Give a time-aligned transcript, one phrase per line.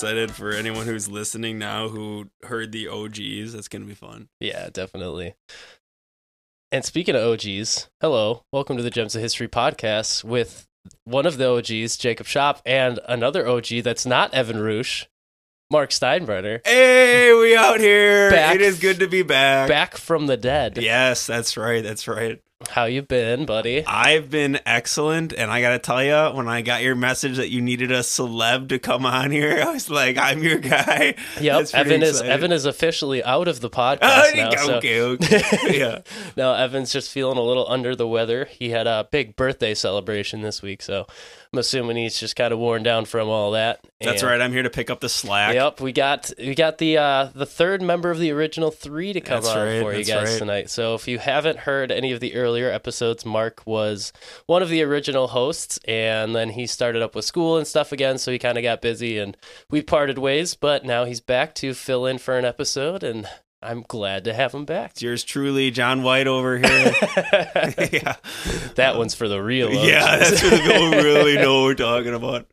[0.00, 3.52] excited for anyone who's listening now who heard the OGs.
[3.52, 4.30] That's gonna be fun.
[4.40, 5.34] Yeah, definitely.
[6.72, 10.66] And speaking of OGs, hello, welcome to the Gems of History podcast with
[11.04, 15.04] one of the OGs, Jacob Shop, and another OG that's not Evan Roosh,
[15.70, 18.30] Mark Steinbrenner, Hey, we out here.
[18.30, 18.54] Back.
[18.54, 19.68] It is good to be back.
[19.68, 20.78] back from the dead.
[20.78, 21.82] Yes, that's right.
[21.82, 22.40] That's right.
[22.68, 23.84] How you been, buddy?
[23.86, 27.62] I've been excellent, and I gotta tell you, when I got your message that you
[27.62, 31.74] needed a celeb to come on here, I was like, "I'm your guy." Yep, That's
[31.74, 32.20] Evan is.
[32.20, 34.50] Evan is officially out of the podcast Oh, now.
[34.56, 35.42] so- okay, okay,
[35.78, 36.00] yeah.
[36.36, 38.44] no, Evan's just feeling a little under the weather.
[38.44, 41.06] He had a big birthday celebration this week, so
[41.54, 43.80] I'm assuming he's just kind of worn down from all that.
[44.02, 44.40] That's And- right.
[44.40, 45.54] I'm here to pick up the slack.
[45.54, 49.20] Yep, we got we got the uh, the third member of the original three to
[49.22, 50.38] come That's on right, for you guys right.
[50.38, 50.70] tonight.
[50.70, 54.12] So if you haven't heard any of the earlier episodes, Mark was
[54.46, 58.18] one of the original hosts, and then he started up with school and stuff again,
[58.18, 59.36] so he kind of got busy, and
[59.70, 60.56] we parted ways.
[60.56, 63.28] But now he's back to fill in for an episode, and
[63.62, 64.90] I'm glad to have him back.
[64.92, 66.66] It's yours truly, John White over here.
[67.92, 68.16] yeah,
[68.74, 69.70] that one's for the real.
[69.70, 70.16] yeah.
[70.18, 72.48] That's for the people really know what we're talking about.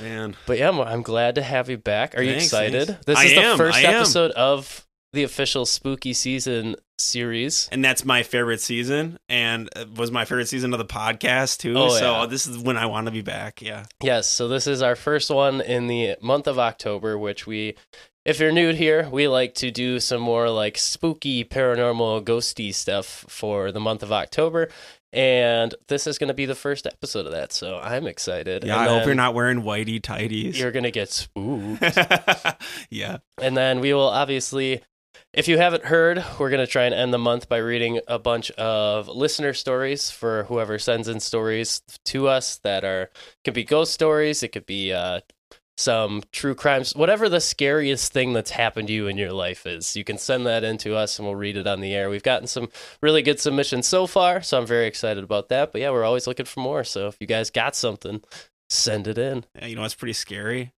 [0.00, 2.16] Man, But yeah, I'm, glad to have you back.
[2.16, 2.86] Are you Thanks, excited?
[2.88, 3.04] thanks.
[3.04, 3.94] This I is the first am.
[3.94, 7.68] episode of the official spooky season series.
[7.72, 11.74] and that's my favorite season, and it was my favorite season of the podcast too.
[11.76, 12.26] Oh, so yeah.
[12.26, 13.60] this is when I want to be back.
[13.60, 13.84] Yeah.
[14.02, 17.74] Yes, so this is our first one in the month of October, which we,
[18.24, 23.24] if you're new here, we like to do some more like spooky, paranormal, ghosty stuff
[23.28, 24.68] for the month of October.
[25.14, 27.52] And this is going to be the first episode of that.
[27.52, 28.64] So I'm excited.
[28.64, 28.80] Yeah.
[28.80, 30.58] And I hope you're not wearing whitey tighties.
[30.58, 31.82] You're going to get spooked.
[32.90, 33.18] yeah.
[33.40, 34.80] and then we will obviously.
[35.34, 38.18] If you haven't heard, we're going to try and end the month by reading a
[38.18, 43.08] bunch of listener stories for whoever sends in stories to us that are
[43.42, 45.20] could be ghost stories, it could be uh,
[45.78, 49.96] some true crimes, whatever the scariest thing that's happened to you in your life is.
[49.96, 52.10] You can send that in to us and we'll read it on the air.
[52.10, 52.68] We've gotten some
[53.00, 55.72] really good submissions so far, so I'm very excited about that.
[55.72, 56.84] But yeah, we're always looking for more.
[56.84, 58.22] So if you guys got something,
[58.68, 59.46] send it in.
[59.54, 60.72] Yeah, You know what's pretty scary?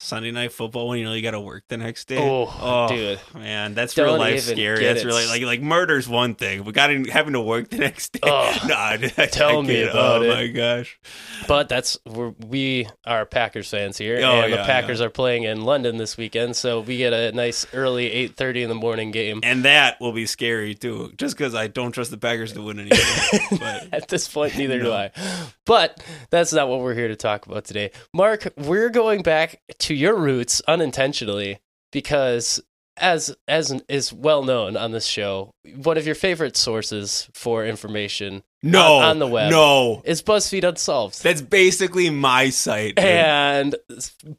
[0.00, 2.18] Sunday night football when you know you got to work the next day.
[2.18, 3.18] Oh, oh dude.
[3.34, 4.84] man, that's Don't real life scary.
[4.84, 8.12] That's really like like murder's one thing, but got in, having to work the next
[8.12, 8.20] day.
[8.22, 10.30] Oh, nah, I- tell I me about oh, it.
[10.30, 10.98] Oh my gosh.
[11.48, 15.42] But that's we're, we are Packers fans here, Oh, and the yeah, Packers are playing
[15.42, 19.10] in London this weekend, so we get a nice early eight thirty in the morning
[19.10, 19.40] game.
[19.42, 22.78] And that will be scary too, just because I don't trust the Packers to win
[22.78, 23.40] anything.
[23.58, 25.10] but At this point, neither do I.
[25.64, 27.90] But that's not what we're here to talk about today.
[28.14, 31.58] Mark, we're going back to your roots unintentionally
[31.92, 32.60] because,
[32.96, 38.42] as as is well known on this show, one of your favorite sources for information
[38.62, 39.50] no, On- on the web.
[39.50, 41.22] no, is BuzzFeed Unsolved.
[41.22, 42.96] that's basically my site.
[42.96, 43.04] dude.
[43.04, 43.76] and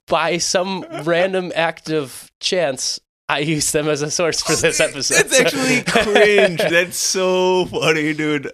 [0.07, 2.99] by some random act of chance,
[3.29, 5.15] I used them as a source for this episode.
[5.29, 6.59] That's actually cringe.
[6.59, 8.51] That's so funny, dude.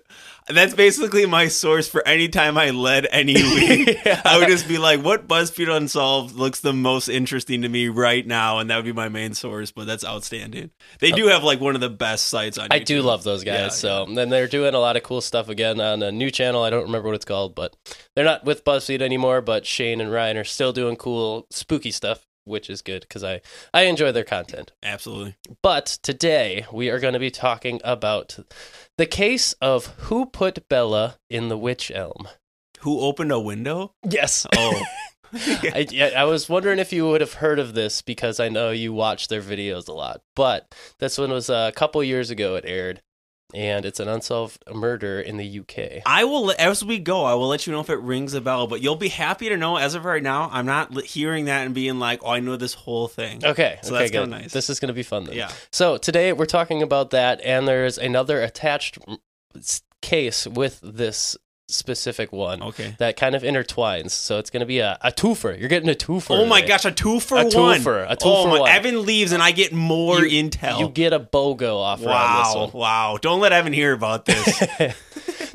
[0.47, 3.97] That's basically my source for any time I led any week.
[4.05, 4.21] Yeah.
[4.23, 8.25] I would just be like, what BuzzFeed Unsolved looks the most interesting to me right
[8.25, 8.59] now?
[8.59, 10.69] And that would be my main source, but that's outstanding.
[10.99, 13.59] They do have like one of the best sites on I do love those guys.
[13.59, 16.61] Yeah, so then they're doing a lot of cool stuff again on a new channel.
[16.63, 17.75] I don't remember what it's called, but
[18.15, 19.41] they're not with BuzzFeed anymore.
[19.41, 23.41] But Shane and Ryan are still doing cool, spooky stuff, which is good because I
[23.73, 24.71] I enjoy their content.
[24.81, 25.35] Absolutely.
[25.61, 28.39] But today we are going to be talking about
[28.97, 32.27] the case of who put Bella in the wych elm.
[32.81, 33.93] Who opened a window?
[34.07, 34.45] Yes.
[34.55, 34.81] Oh.
[35.33, 38.93] I, I was wondering if you would have heard of this because I know you
[38.93, 40.21] watch their videos a lot.
[40.35, 42.55] But this one was uh, a couple years ago.
[42.55, 43.01] It aired,
[43.53, 46.01] and it's an unsolved murder in the UK.
[46.05, 48.67] I will, as we go, I will let you know if it rings a bell,
[48.67, 51.75] but you'll be happy to know as of right now, I'm not hearing that and
[51.75, 53.45] being like, oh, I know this whole thing.
[53.45, 54.29] Okay, So okay, that's good.
[54.29, 54.51] nice.
[54.51, 55.35] This is going to be fun then.
[55.35, 55.51] Yeah.
[55.71, 58.97] So today we're talking about that, and there's another attached
[60.01, 62.95] case with this specific one Okay.
[62.99, 64.11] that kind of intertwines.
[64.11, 65.59] So it's going to be a, a twofer.
[65.59, 66.31] You're getting a twofer.
[66.37, 66.67] Oh my today.
[66.69, 67.81] gosh, a two for A one.
[67.81, 68.69] for- a two oh my, one.
[68.69, 70.79] Evan leaves and I get more You- intel.
[70.79, 72.81] You get a BOGO offer on wow, this one.
[72.81, 73.17] wow.
[73.21, 74.63] Don't let Evan hear about this.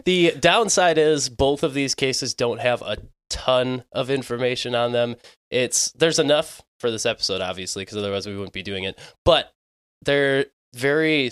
[0.06, 2.96] The downside is both of these cases don't have a
[3.28, 5.16] ton of information on them.
[5.50, 8.98] It's there's enough for this episode, obviously, because otherwise we wouldn't be doing it.
[9.26, 9.52] But
[10.02, 11.30] they're very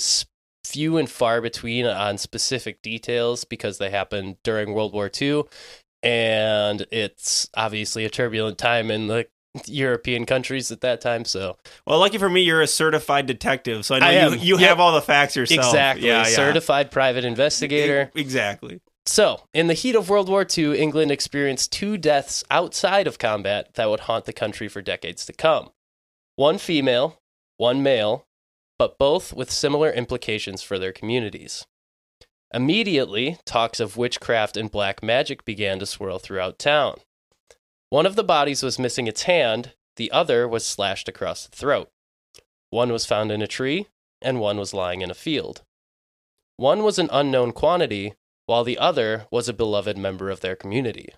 [0.65, 5.45] few and far between on specific details because they happened during World War II,
[6.03, 9.27] and it's obviously a turbulent time in the
[9.67, 11.25] European countries at that time.
[11.25, 11.57] So
[11.87, 14.69] well, lucky for me, you're a certified detective, so I know I you, you Yep.
[14.69, 15.67] have all the facts yourself.
[15.67, 16.37] exactly, Yeah, yeah.
[16.37, 18.11] certified private investigator.
[18.15, 18.81] Exactly.
[19.07, 23.73] So, in the heat of World War II, England experienced two deaths outside of combat
[23.75, 25.71] that would haunt the country for decades to come.
[26.37, 27.19] One female,
[27.57, 28.27] one male,
[28.79, 31.67] but both with similar implications for their communities.
[32.55, 36.99] Immediately, talks of witchcraft and black magic began to swirl throughout town.
[37.91, 41.91] One of the bodies was missing its hand, the other was slashed across the throat.
[42.71, 43.89] One was found in a tree,
[44.23, 45.63] and one was lying in a field.
[46.57, 48.15] One was an unknown quantity,
[48.47, 51.13] while the other was a beloved member of their community.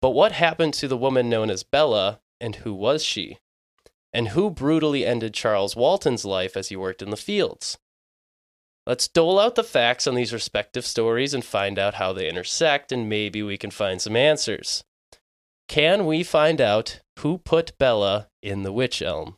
[0.00, 3.38] But what happened to the woman known as Bella, and who was she?
[4.12, 7.78] And who brutally ended Charles Walton's life as he worked in the fields?
[8.86, 12.90] Let's dole out the facts on these respective stories and find out how they intersect,
[12.90, 14.82] and maybe we can find some answers.
[15.68, 19.36] Can we find out who put Bella in the wych elm?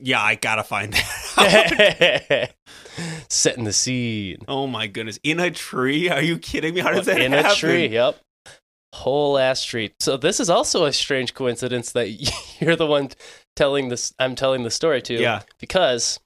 [0.00, 2.54] Yeah, I gotta find that.
[3.28, 4.38] Setting the scene.
[4.46, 6.08] oh my goodness, in a tree?
[6.08, 6.80] Are you kidding me?
[6.80, 7.50] How does that in happen?
[7.50, 7.86] a tree.
[7.88, 8.20] Yep.
[8.94, 9.94] Whole ass street.
[10.00, 12.08] So this is also a strange coincidence that
[12.60, 13.10] you're the one
[13.56, 14.12] telling this.
[14.18, 15.14] I'm telling the story to.
[15.14, 15.42] Yeah.
[15.58, 16.20] Because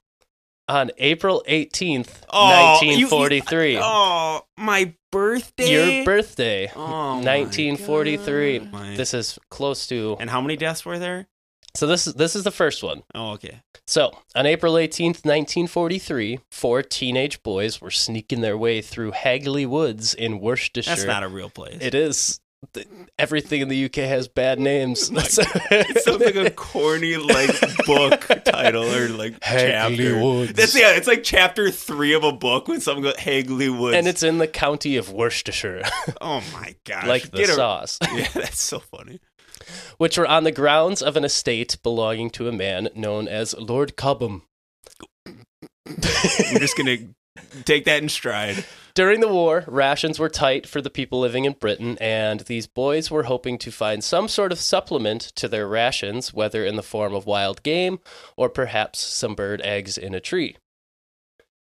[0.69, 5.95] on April 18th, Oh, you- you- 1943, Oh, my birthday.
[5.95, 8.59] your birthday, Oh, 1943.
[8.59, 10.17] My- This is close to.
[10.19, 11.27] And how many deaths were there?
[11.75, 13.03] So this is this is the first one.
[13.13, 13.61] Oh, okay.
[13.85, 20.13] So, on April 18th, 1943, four teenage boys were sneaking their way through Hagley Woods
[20.13, 20.95] in Worcestershire.
[20.95, 21.77] That's not a real place.
[21.79, 22.39] It is.
[22.73, 22.87] Th-
[23.19, 25.11] Everything in the UK has bad names.
[25.11, 27.51] my It sounds like a corny like
[27.85, 30.23] book title or like Hagley chapter.
[30.23, 30.53] Woods.
[30.53, 30.95] That's yeah.
[30.95, 33.95] It's like chapter three of a book when someone goes Hagley Woods.
[33.95, 35.83] and it's in the county of Worcestershire,
[36.21, 39.19] oh my gosh, like the Get a- sauce, Yeah, that's so funny.
[39.97, 43.95] which were on the grounds of an estate belonging to a man known as Lord
[43.95, 44.41] Cobham.
[45.25, 46.97] I'm just gonna
[47.65, 48.65] take that in stride.
[48.97, 53.11] During the war, rations were tight for the people living in Britain, and these boys
[53.11, 57.13] were hoping to find some sort of supplement to their rations, whether in the form
[57.13, 57.99] of wild game
[58.35, 60.57] or perhaps some bird eggs in a tree.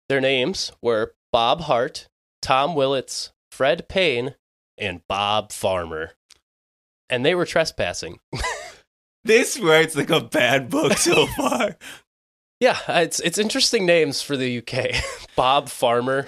[0.08, 2.08] Their names were Bob Hart,
[2.40, 4.37] Tom Willits, Fred Payne,
[4.78, 6.12] and Bob Farmer.
[7.11, 8.19] And they were trespassing.
[9.22, 11.76] This writes like a bad book so far.
[12.58, 14.94] Yeah, it's it's interesting names for the UK.
[15.37, 16.26] Bob Farmer.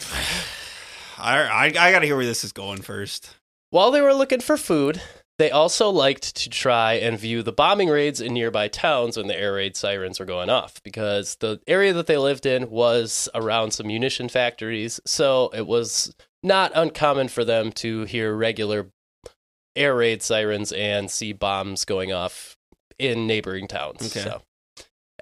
[1.23, 3.37] I, I I gotta hear where this is going first.
[3.71, 5.01] While they were looking for food,
[5.39, 9.39] they also liked to try and view the bombing raids in nearby towns when the
[9.39, 13.71] air raid sirens were going off because the area that they lived in was around
[13.71, 18.91] some munition factories, so it was not uncommon for them to hear regular
[19.75, 22.57] air raid sirens and see bombs going off
[22.99, 24.03] in neighboring towns.
[24.03, 24.25] Okay.
[24.25, 24.43] So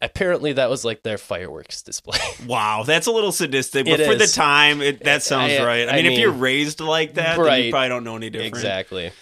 [0.02, 2.18] apparently that was like their fireworks display.
[2.46, 5.88] Wow, that's a little sadistic, but It for the time, it, that sounds I- right.
[5.88, 7.64] I I mean, if you're raised like that, then Right.
[7.66, 8.54] you probably don't know any different.
[8.54, 9.12] exactly.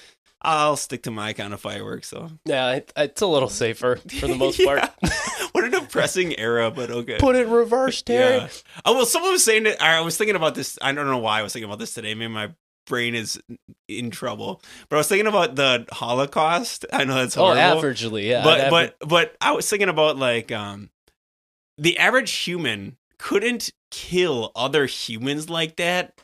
[0.40, 2.30] I'll stick to my kind of fireworks, though.
[2.44, 4.88] Yeah, it, it's a little safer for the most part.
[5.52, 7.16] What a depressing era, but okay.
[7.18, 8.36] Put it in reverse, Terry.
[8.36, 8.48] Yeah.
[8.84, 9.82] Oh well, someone was saying that.
[9.82, 10.78] I was thinking about this.
[10.80, 12.14] I don't know why I was thinking about this today.
[12.14, 12.50] Maybe my
[12.88, 13.40] brain is
[13.88, 14.60] in trouble.
[14.88, 16.84] But I was thinking about the Holocaust.
[16.92, 17.82] I know that's Oh, horrible.
[17.82, 18.42] averagely, yeah.
[18.42, 20.90] but aver- but but I was thinking about like um,
[21.76, 26.20] the average human couldn't kill other humans like that,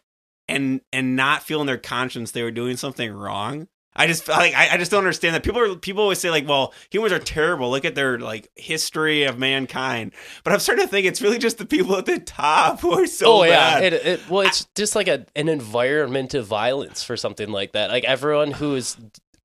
[0.49, 3.69] and and not feel in their conscience they were doing something wrong.
[3.97, 6.49] I just like I, I just don't understand that people are people always say like
[6.49, 10.91] well humans are terrible look at their like history of mankind but I'm starting to
[10.91, 13.83] think it's really just the people at the top who are so oh bad.
[13.83, 17.73] yeah, it, it, well, it's just like a, an environment of violence for something like
[17.73, 17.91] that.
[17.91, 18.97] Like everyone who is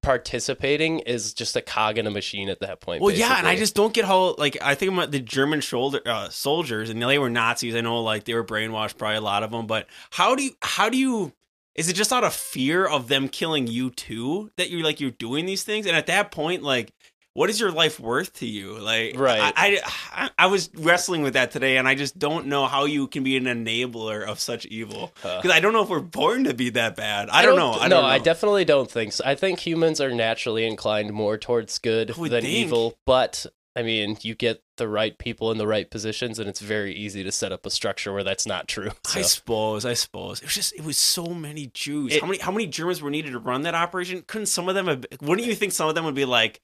[0.01, 3.01] participating is just a cog in a machine at that point.
[3.01, 6.01] Well, yeah, and I just don't get how like I think about the German shoulder
[6.05, 7.75] uh, soldiers, and they were Nazis.
[7.75, 9.67] I know like they were brainwashed, probably a lot of them.
[9.67, 11.33] But how do you how do you
[11.79, 15.11] is it just out of fear of them killing you too that you're like you're
[15.11, 15.85] doing these things?
[15.85, 16.91] And at that point, like,
[17.33, 18.77] what is your life worth to you?
[18.77, 19.53] Like, Right.
[19.55, 19.79] I,
[20.11, 23.23] I, I was wrestling with that today, and I just don't know how you can
[23.23, 25.13] be an enabler of such evil.
[25.21, 27.29] Because I don't know if we're born to be that bad.
[27.29, 27.71] I, don't, know.
[27.71, 28.09] I no, don't know.
[28.09, 29.23] I definitely don't think so.
[29.25, 32.45] I think humans are naturally inclined more towards good than think.
[32.45, 33.45] evil, but
[33.75, 37.23] I mean, you get the right people in the right positions, and it's very easy
[37.23, 38.91] to set up a structure where that's not true.
[39.15, 39.85] I suppose.
[39.85, 40.73] I suppose it was just.
[40.73, 42.15] It was so many Jews.
[42.15, 42.39] It- how many?
[42.39, 44.23] How many Germans were needed to run that operation?
[44.27, 44.87] Couldn't some of them?
[44.87, 46.61] Have, wouldn't you think some of them would be like,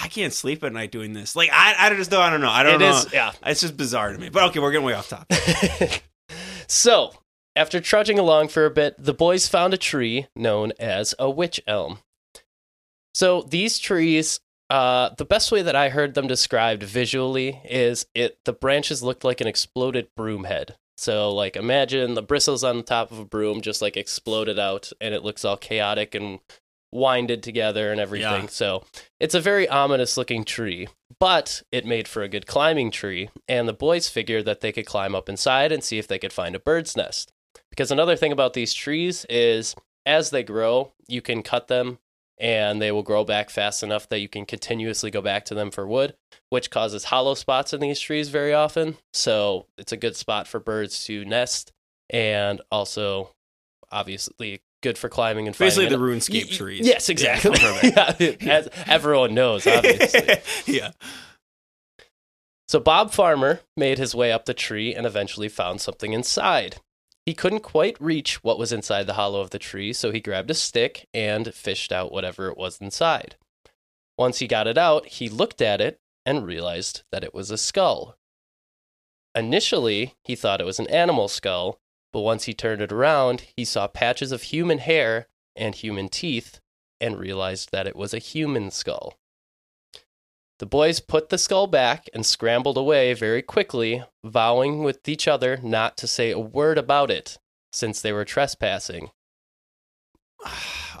[0.00, 1.34] I can't sleep at night doing this.
[1.34, 2.22] Like I, I just don't.
[2.22, 2.50] I don't know.
[2.50, 2.96] I don't it know.
[2.98, 3.32] is, yeah.
[3.44, 4.28] It's just bizarre to me.
[4.28, 6.04] But okay, we're getting way off topic.
[6.66, 7.12] so,
[7.56, 11.60] after trudging along for a bit, the boys found a tree known as a wych
[11.66, 11.98] elm.
[13.14, 14.40] So, these trees,
[14.70, 19.24] uh, the best way that I heard them described visually is it the branches looked
[19.24, 20.76] like an exploded broom head.
[20.98, 24.92] So, like, imagine the bristles on the top of a broom just like exploded out,
[25.00, 26.40] and it looks all chaotic and
[26.90, 28.42] winded together and everything.
[28.42, 28.48] Yeah.
[28.48, 28.84] So,
[29.20, 30.88] it's a very ominous looking tree,
[31.20, 34.86] but it made for a good climbing tree, and the boys figured that they could
[34.86, 37.32] climb up inside and see if they could find a bird's nest.
[37.70, 41.98] Because another thing about these trees is as they grow, you can cut them
[42.40, 45.70] and they will grow back fast enough that you can continuously go back to them
[45.70, 46.14] for wood,
[46.50, 48.96] which causes hollow spots in these trees very often.
[49.12, 51.72] So, it's a good spot for birds to nest
[52.10, 53.34] and also
[53.90, 56.86] obviously good for climbing and Basically, the RuneScape Y- trees.
[56.86, 57.52] Yes, exactly.
[57.82, 58.14] Yeah,
[58.52, 60.36] as everyone knows, obviously.
[60.66, 60.92] yeah.
[62.68, 66.76] So Bob Farmer made his way up the tree and eventually found something inside.
[67.28, 70.50] He couldn't quite reach what was inside the hollow of the tree, so he grabbed
[70.50, 73.36] a stick and fished out whatever it was inside.
[74.16, 77.58] Once he got it out, he looked at it and realized that it was a
[77.58, 78.16] skull.
[79.34, 81.78] Initially, he thought it was an animal skull,
[82.14, 86.60] but once he turned it around, he saw patches of human hair and human teeth
[86.98, 89.18] and realized that it was a human skull.
[90.58, 95.58] The boys put the skull back and scrambled away very quickly, vowing with each other
[95.62, 97.38] not to say a word about it
[97.72, 99.10] since they were trespassing.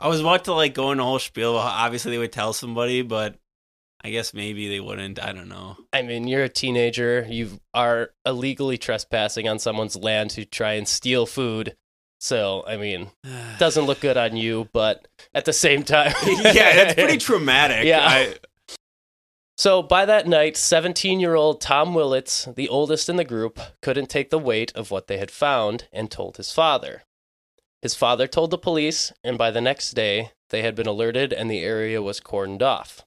[0.00, 1.56] I was about to like go in a whole spiel.
[1.56, 3.36] Obviously, they would tell somebody, but
[4.02, 5.20] I guess maybe they wouldn't.
[5.20, 5.76] I don't know.
[5.92, 10.86] I mean, you're a teenager, you are illegally trespassing on someone's land to try and
[10.86, 11.76] steal food.
[12.20, 13.10] So, I mean,
[13.58, 16.12] doesn't look good on you, but at the same time.
[16.24, 17.86] yeah, it's pretty traumatic.
[17.86, 18.06] Yeah.
[18.06, 18.34] I,
[19.58, 24.08] So by that night, 17 year old Tom Willits, the oldest in the group, couldn't
[24.08, 27.02] take the weight of what they had found and told his father.
[27.82, 31.50] His father told the police, and by the next day, they had been alerted and
[31.50, 33.04] the area was cordoned off.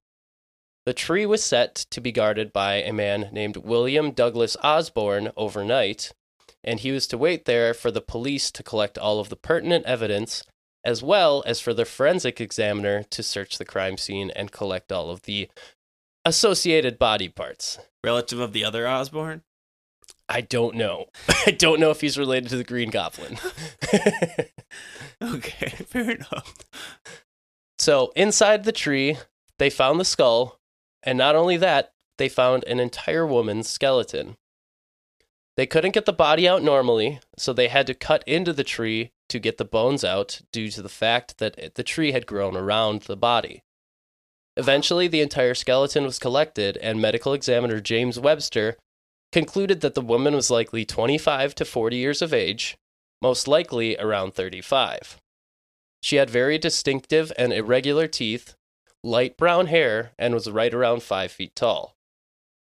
[0.85, 6.11] The tree was set to be guarded by a man named William Douglas Osborne overnight,
[6.65, 9.85] and he was to wait there for the police to collect all of the pertinent
[9.85, 10.43] evidence,
[10.83, 15.09] as well as for the forensic examiner to search the crime scene and collect all
[15.09, 15.47] of the
[16.25, 17.79] associated body parts.
[18.03, 19.43] relative of the other Osborne.
[20.29, 21.07] I don't know.
[21.45, 23.37] I don't know if he's related to the Green Goblin.
[25.21, 26.55] Okay, fair enough.
[27.77, 29.17] so, inside the tree,
[29.59, 30.59] they found the skull,
[31.03, 34.37] and not only that, they found an entire woman's skeleton.
[35.57, 39.11] They couldn't get the body out normally, so they had to cut into the tree
[39.29, 43.03] to get the bones out due to the fact that the tree had grown around
[43.03, 43.63] the body.
[44.57, 48.75] Eventually, the entire skeleton was collected, and medical examiner James Webster
[49.31, 52.77] concluded that the woman was likely 25 to 40 years of age,
[53.21, 55.17] most likely around 35.
[56.01, 58.55] She had very distinctive and irregular teeth,
[59.03, 61.95] light brown hair, and was right around 5 feet tall.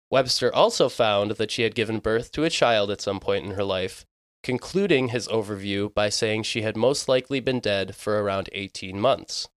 [0.10, 3.52] Webster also found that she had given birth to a child at some point in
[3.52, 4.06] her life,
[4.44, 9.50] concluding his overview by saying she had most likely been dead for around 18 months.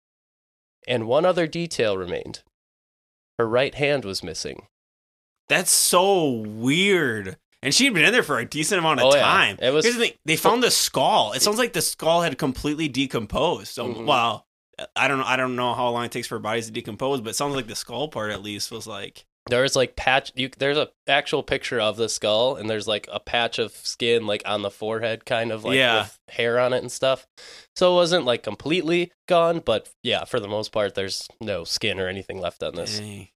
[0.88, 2.42] And one other detail remained
[3.38, 4.66] her right hand was missing.
[5.48, 7.36] That's so weird.
[7.62, 9.22] And she had been in there for a decent amount of Oh, yeah.
[9.22, 9.58] time.
[9.60, 11.32] It was- Here's the thing, they found the skull.
[11.34, 13.68] It sounds like the skull had completely decomposed.
[13.72, 14.06] So, Mhm.
[14.06, 14.46] well,
[14.96, 15.24] I don't know.
[15.24, 17.66] I don't know how long it takes for bodies to decompose, but it sounds like
[17.66, 20.32] the skull part at least was like There's like patch.
[20.34, 24.26] You, there's a actual picture of the skull, and there's like a patch of skin
[24.26, 26.02] like on the forehead, kind of like Yeah.
[26.02, 27.26] with hair on it and stuff.
[27.76, 31.98] So it wasn't like completely gone, but yeah, for the most part, there's no skin
[31.98, 32.98] or anything left on this.
[32.98, 33.28] dang.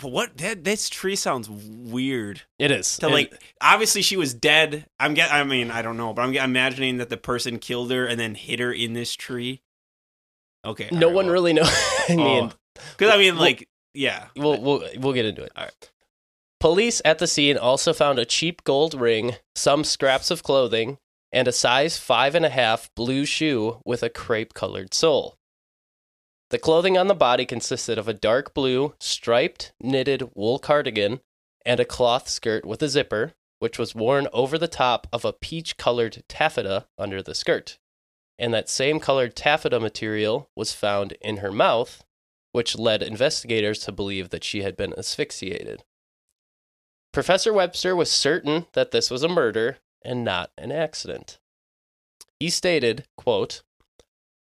[0.00, 2.42] What that this tree sounds weird.
[2.58, 4.86] It is To It- like, obviously she was dead.
[4.98, 5.30] I'm get.
[5.32, 8.34] I mean, I don't know, but I'm imagining that the person killed her and then
[8.34, 9.60] hid her in this tree.
[10.64, 10.88] Okay.
[10.90, 11.68] no one really knows.
[12.08, 12.82] I mean, oh.
[12.96, 14.26] because I mean, like, yeah.
[14.36, 15.52] we'll we'll we'll get into it.
[15.56, 15.90] All right.
[16.60, 20.98] Police at the scene also found a cheap gold ring, some scraps of clothing,
[21.32, 25.36] and a size five and a half blue shoe with a crepe colored sole.
[26.50, 31.20] The clothing on the body consisted of a dark blue, striped, knitted wool cardigan
[31.66, 35.32] and a cloth skirt with a zipper, which was worn over the top of a
[35.32, 37.78] peach colored taffeta under the skirt.
[38.38, 42.04] And that same colored taffeta material was found in her mouth,
[42.54, 45.82] which led investigators to believe that she had been asphyxiated.
[47.12, 51.40] Professor Webster was certain that this was a murder and not an accident.
[52.38, 53.62] He stated, quote,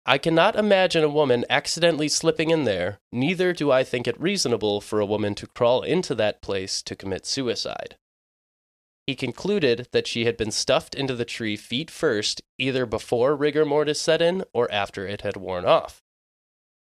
[0.06, 4.80] I cannot imagine a woman accidentally slipping in there, neither do I think it reasonable
[4.80, 7.96] for a woman to crawl into that place to commit suicide.
[9.08, 13.64] He concluded that she had been stuffed into the tree feet first, either before rigor
[13.64, 16.04] mortis set in or after it had worn off.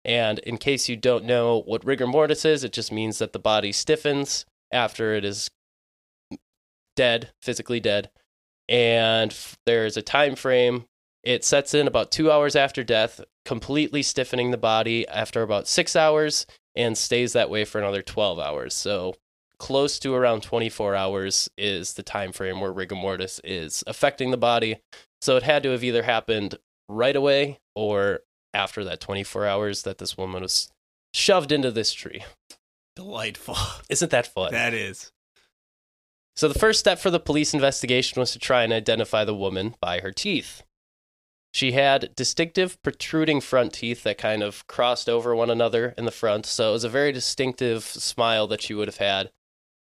[0.04, 3.38] And in case you don't know what rigor mortis is, it just means that the
[3.38, 5.50] body stiffens after it is
[6.96, 8.10] dead, physically dead,
[8.68, 10.84] and f- there's a time frame.
[11.22, 15.96] It sets in about two hours after death, completely stiffening the body after about six
[15.96, 16.46] hours,
[16.76, 18.74] and stays that way for another 12 hours.
[18.74, 19.14] So
[19.58, 24.36] close to around 24 hours is the time frame where rigor mortis is affecting the
[24.36, 24.80] body.
[25.22, 26.56] So it had to have either happened
[26.88, 28.20] right away or
[28.54, 30.70] after that 24 hours that this woman was
[31.12, 32.24] shoved into this tree.
[32.96, 33.56] Delightful.
[33.90, 34.52] Isn't that fun?
[34.52, 35.12] That is.
[36.36, 39.74] So the first step for the police investigation was to try and identify the woman
[39.80, 40.62] by her teeth.
[41.52, 46.10] She had distinctive protruding front teeth that kind of crossed over one another in the
[46.10, 49.30] front, so it was a very distinctive smile that she would have had.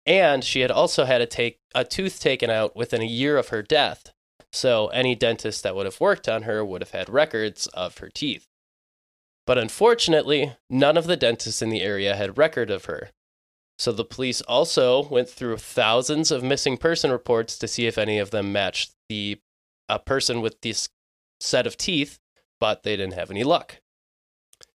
[0.06, 3.48] And she had also had a take a tooth taken out within a year of
[3.48, 4.14] her death.
[4.50, 8.08] So any dentist that would have worked on her would have had records of her
[8.08, 8.47] teeth.
[9.48, 13.08] But unfortunately, none of the dentists in the area had record of her.
[13.78, 18.18] So the police also went through thousands of missing person reports to see if any
[18.18, 19.40] of them matched the
[19.88, 20.90] a person with this
[21.40, 22.18] set of teeth,
[22.60, 23.80] but they didn't have any luck.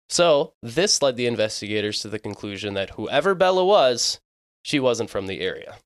[0.08, 4.22] So this led the investigators to the conclusion that whoever Bella was,
[4.64, 5.80] she wasn't from the area.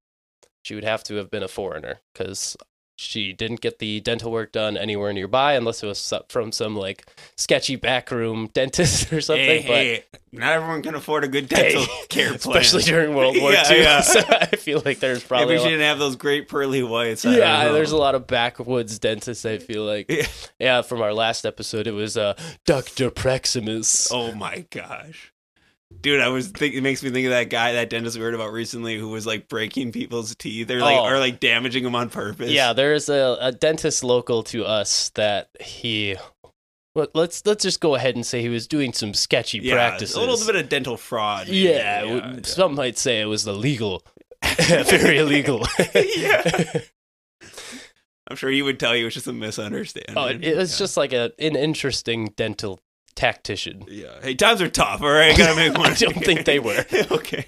[0.61, 2.55] She would have to have been a foreigner because
[2.97, 7.05] she didn't get the dental work done anywhere nearby unless it was from some like
[7.35, 9.61] sketchy backroom dentist or something.
[9.63, 12.57] Hey, but hey, not everyone can afford a good dental Hey, care plan.
[12.57, 13.81] especially during World War Yeah, II.
[13.81, 14.01] yeah.
[14.01, 17.25] So I feel like there's probably Maybe she didn't have those great pearly whites.
[17.25, 19.45] I yeah, there's a lot of backwoods dentists.
[19.45, 20.27] I feel like Yeah.
[20.59, 20.81] yeah.
[20.81, 24.09] From our last episode, it was uh, Doctor Praximus.
[24.13, 25.33] Oh my gosh.
[26.01, 28.33] Dude, I was think it makes me think of that guy, that dentist we heard
[28.33, 31.05] about recently, who was like breaking people's teeth or like Oh.
[31.05, 32.49] or like damaging them on purpose.
[32.51, 36.15] Yeah, there's a, a dentist local to us that he.
[36.95, 40.15] Well, let's let's just go ahead and say he was doing some sketchy yeah, practices.
[40.15, 41.47] a little bit of dental fraud.
[41.49, 44.01] yeah, yeah, some might say it was illegal,
[44.59, 45.65] very illegal.
[45.93, 46.79] Yeah.
[48.27, 50.17] I'm sure he would tell you it was just a misunderstanding.
[50.17, 50.79] oh, it, it was Yeah.
[50.83, 52.79] just like a an interesting dental
[53.15, 53.85] tactician.
[53.87, 54.19] Yeah.
[54.21, 55.01] Hey, times are tough.
[55.01, 55.91] All right, gotta make one.
[55.91, 56.85] I don't think they were.
[57.11, 57.47] okay.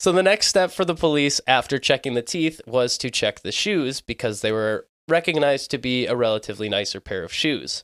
[0.00, 3.52] So the next step for the police after checking the teeth was to check the
[3.52, 7.82] shoes because they were recognized to be a relatively nicer pair of shoes.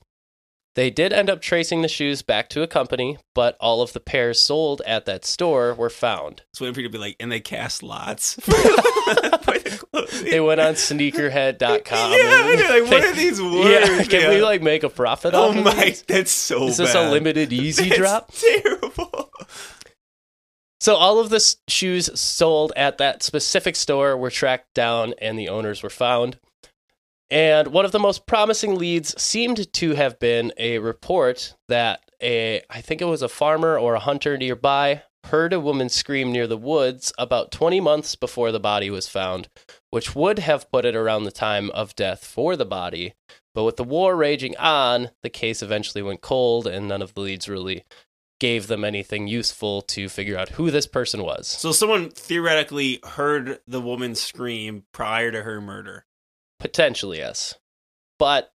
[0.74, 4.00] They did end up tracing the shoes back to a company, but all of the
[4.00, 6.42] pairs sold at that store were found.
[6.52, 8.34] Just waiting for you to be like, and they cast lots.
[8.42, 10.30] for the clothing.
[10.30, 12.12] They went on sneakerhead.com.
[12.54, 13.68] Yeah, like, what they- are these words?
[13.68, 16.02] Yeah, can we like make a profit Oh my, these?
[16.02, 17.06] that's so Is this bad.
[17.06, 18.32] a limited easy That's drop?
[18.32, 19.30] Terrible.
[20.80, 25.38] So all of the s- shoes sold at that specific store were tracked down and
[25.38, 26.38] the owners were found.
[27.34, 32.62] And one of the most promising leads seemed to have been a report that a
[32.70, 36.46] I think it was a farmer or a hunter nearby heard a woman scream near
[36.46, 39.48] the woods about 20 months before the body was found,
[39.90, 43.14] which would have put it around the time of death for the body.
[43.52, 47.20] But with the war raging on, the case eventually went cold and none of the
[47.20, 47.82] leads really
[48.38, 51.48] gave them anything useful to figure out who this person was.
[51.48, 56.04] So someone theoretically heard the woman scream prior to her murder.
[56.64, 57.54] Potentially, yes.
[58.18, 58.50] But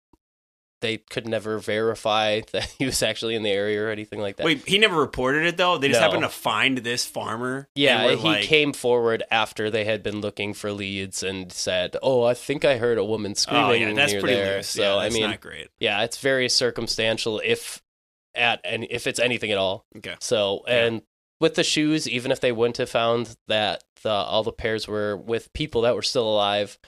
[0.81, 4.47] they could never verify that he was actually in the area or anything like that.
[4.47, 5.77] Wait, he never reported it though.
[5.77, 6.07] They just No.
[6.07, 7.69] happened to find this farmer.
[7.75, 12.23] yeah, he like- came forward after they had been looking for leads and said, "Oh,
[12.23, 14.69] I think I heard a woman screaming Oh yeah, that's near pretty there." loose.
[14.69, 15.69] So yeah, I mean, not great.
[15.81, 17.83] yeah, it's very circumstantial if
[18.35, 19.85] at and if it's anything at all.
[19.97, 20.15] Okay.
[20.21, 20.85] So Yeah.
[20.85, 21.03] and
[21.41, 25.17] with the shoes, even if they wouldn't have found that the all the pairs were
[25.17, 26.79] with people that were still alive,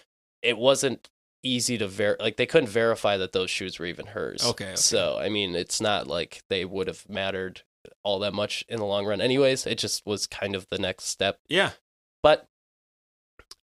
[0.42, 1.08] it wasn't
[1.42, 4.44] easy to ver like they couldn't verify that those shoes were even hers.
[4.44, 4.76] Okay, okay.
[4.76, 7.62] So I mean, it's not like they would have mattered
[8.02, 9.20] all that much in the long run.
[9.20, 11.38] Anyways, it just was kind of the next step.
[11.48, 11.70] Yeah.
[12.22, 12.46] But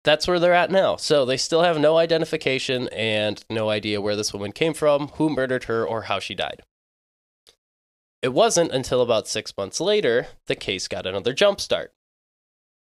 [0.04, 0.96] that's where they're at now.
[0.98, 5.30] So they still have no identification and no idea where this woman came from, who
[5.30, 6.64] murdered her, or how she died.
[8.22, 11.94] it wasn't until about six months later the case got another jump start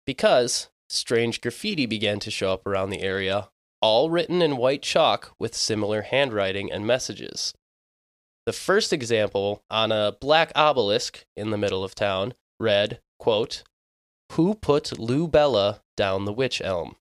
[0.05, 3.49] because strange graffiti began to show up around the area,
[3.81, 7.53] all written in white chalk with similar handwriting and messages.
[8.45, 13.63] The first example on a black obelisk in the middle of town read, quote,
[14.33, 16.95] Who put Luebella down the wych elm?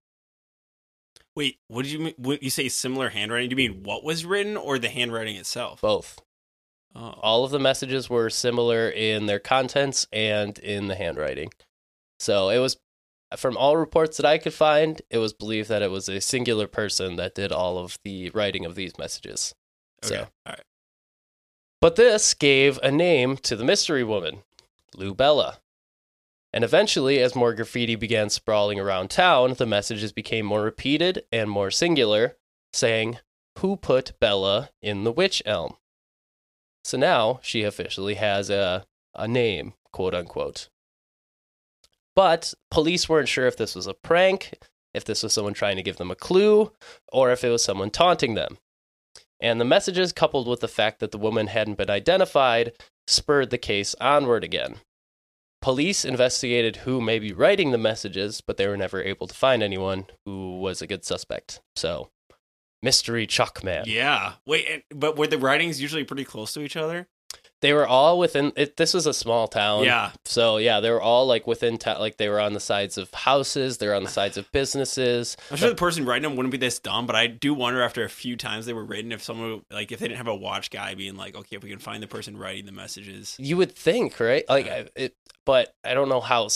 [1.34, 2.14] Wait, what did you mean?
[2.16, 3.48] What, you say similar handwriting?
[3.48, 5.80] Do you mean what was written or the handwriting itself?
[5.80, 6.20] Both.
[6.94, 11.50] Oh, All of the messages were similar in their contents and in the handwriting.
[12.18, 12.76] So it was,
[13.36, 16.66] from all reports that I could find, it was believed that it was a singular
[16.66, 19.54] person that did all of the writing of these messages.
[20.04, 20.14] okay.
[20.14, 20.62] So, All right.
[21.80, 24.42] but this gave a name to the mystery woman,
[24.96, 25.58] Luebella.
[26.52, 31.50] And eventually, as more graffiti began sprawling around town, the messages became more repeated and
[31.50, 32.36] more singular,
[32.72, 33.18] saying,
[33.58, 35.76] Who put Bella in the wych elm?
[36.84, 40.70] So now she officially has a, a name, quote unquote.
[42.18, 44.58] But police weren't sure if this was a prank,
[44.92, 46.72] if this was someone trying to give them a clue,
[47.12, 48.58] or if it was someone taunting them.
[49.40, 52.72] And the messages, coupled with the fact that the woman hadn't been identified,
[53.06, 54.78] spurred the case onward again.
[55.62, 59.62] Police investigated who may be writing the messages, but they were never able to find
[59.62, 61.60] anyone who was a good suspect.
[61.76, 62.10] So,
[62.82, 63.84] mystery Chuck Man.
[63.86, 64.32] Yeah.
[64.44, 67.06] Wait, but were the writings usually pretty close to each other?
[67.60, 68.52] They were all within.
[68.56, 69.84] It, this was a small town.
[69.84, 70.12] yeah.
[70.24, 71.98] So yeah, they were all like within town.
[71.98, 73.78] Like they were on the sides of houses.
[73.78, 75.36] They were on the sides of businesses.
[75.50, 78.04] I'm sure the person writing them wouldn't be this dumb, but I do wonder after
[78.04, 80.70] a few times they were written if someone like if they didn't have a watch
[80.70, 83.34] guy being like, okay, if we can find the person writing the messages.
[83.38, 84.44] You would think, right?
[84.48, 84.84] Like Yeah.
[84.94, 86.48] It, but I don't know how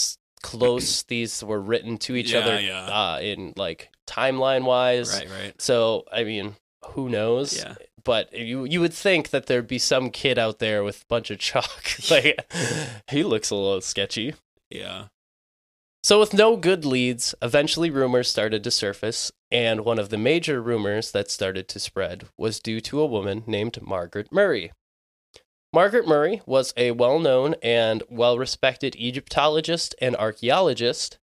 [0.43, 2.85] close these were written to each Yeah, other yeah.
[2.85, 5.17] Uh, in like timeline wise.
[5.19, 5.63] Right, right.
[5.63, 7.57] So I mean, who knows?
[7.57, 7.75] Yeah.
[8.05, 11.31] But you you would think that there'd be some kid out there with a bunch
[11.31, 11.93] of chalk.
[12.11, 12.53] like
[13.11, 14.35] he looks a little sketchy.
[14.71, 15.05] Yeah.
[16.05, 20.61] So, with no good leads, eventually rumors started to surface, and one of the major
[20.61, 24.73] rumors that started to spread was due to a woman named Margaret Murray.
[25.73, 31.19] Margaret Murray was a well known and well respected Egyptologist and archaeologist,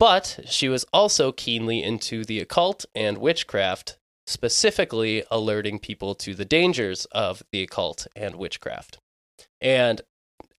[0.00, 3.97] but she was also keenly into the occult and witchcraft,
[4.28, 8.98] specifically alerting people to the dangers of the occult and witchcraft.
[9.60, 10.02] And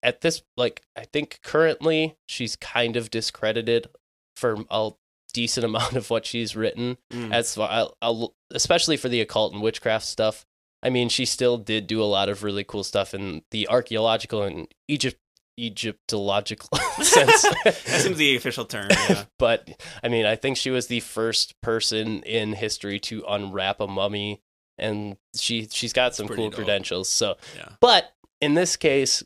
[0.02, 3.88] at this like I think currently she's kind of discredited
[4.36, 4.92] for a
[5.34, 7.32] decent amount of what she's written Mm.
[7.34, 10.46] as far, I'll, especially for the occult and witchcraft stuff.
[10.82, 14.44] I mean, she still did do a lot of really cool stuff in the archaeological
[14.44, 15.18] and Egypt
[15.66, 17.42] Egyptological sense.
[17.64, 18.88] that seems the official term.
[18.92, 19.24] Yeah.
[19.40, 19.70] but
[20.04, 24.42] I mean, I think she was the first person in history to unwrap a mummy,
[24.78, 26.54] and she she's got some cool dope.
[26.56, 27.10] credentials.
[27.10, 27.70] So, Yeah.
[27.82, 29.24] but in this case,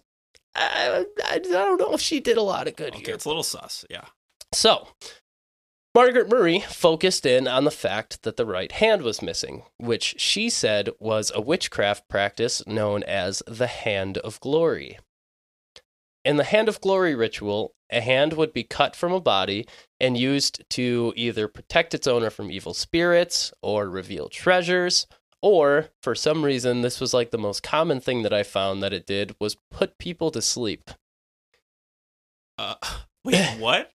[0.55, 3.15] I, I, I don't know if she did a lot of good Okay, here.
[3.15, 3.85] it's a little sus.
[3.89, 4.05] Yeah.
[4.53, 4.87] So,
[5.95, 10.49] Margaret Murray focused in on the fact that the right hand was missing, which she
[10.49, 14.97] said was a witchcraft practice known as the Hand of Glory.
[16.25, 19.67] In the Hand of Glory ritual, a hand would be cut from a body
[19.99, 25.05] and used to either protect its owner from evil spirits or reveal treasures,
[25.41, 28.93] or for some reason, this was like the most common thing that I found that
[28.93, 30.89] it did was put people to sleep.
[32.57, 32.75] Uh,
[33.25, 33.91] wait, what?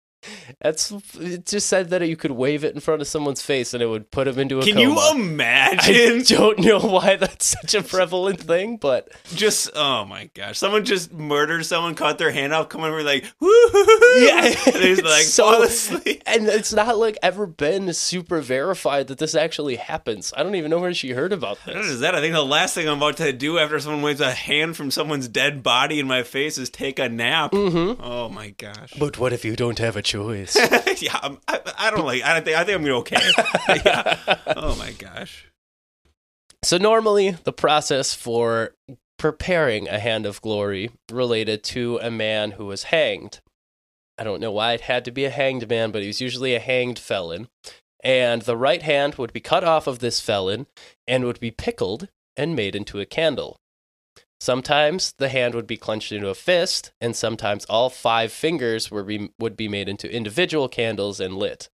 [0.61, 1.47] That's it.
[1.47, 4.11] Just said that you could wave it in front of someone's face and it would
[4.11, 4.73] put them into a coma.
[4.73, 4.91] Can coma.
[4.95, 6.23] you I imagine?
[6.37, 11.13] don't know why that's such a prevalent thing, but just oh my gosh, someone just
[11.13, 13.49] murdered someone, cut their hand off, come over like woo,
[14.19, 16.23] Yeah, and he's like so- fall asleep.
[16.27, 20.33] and it's not like ever been super verified that this actually happens.
[20.37, 21.87] I don't even know where she heard about this.
[21.87, 22.15] is that?
[22.15, 24.91] I think the last thing I'm about to do after someone waves a hand from
[24.91, 27.53] someone's dead body in my face is take a nap.
[27.53, 28.01] Mm-hmm.
[28.03, 28.93] Oh my gosh.
[28.99, 30.16] But what if you don't have a choice?
[30.99, 32.23] yeah, I'm, I, I don't like.
[32.23, 32.57] I don't think.
[32.57, 33.17] I think I'm gonna okay.
[33.85, 34.39] yeah.
[34.57, 35.47] Oh my gosh.
[36.63, 38.75] So normally the process for
[39.19, 43.41] preparing a hand of glory related to a man who was hanged.
[44.19, 46.55] I don't know why it had to be a hanged man, but he was usually
[46.55, 47.49] a hanged felon.
[48.03, 50.67] And the right hand would be cut off of this felon
[51.07, 53.59] and would be pickled and made into a candle.
[54.41, 59.03] Sometimes the hand would be clenched into a fist, and sometimes all five fingers were
[59.05, 61.69] be, would be made into individual candles and lit.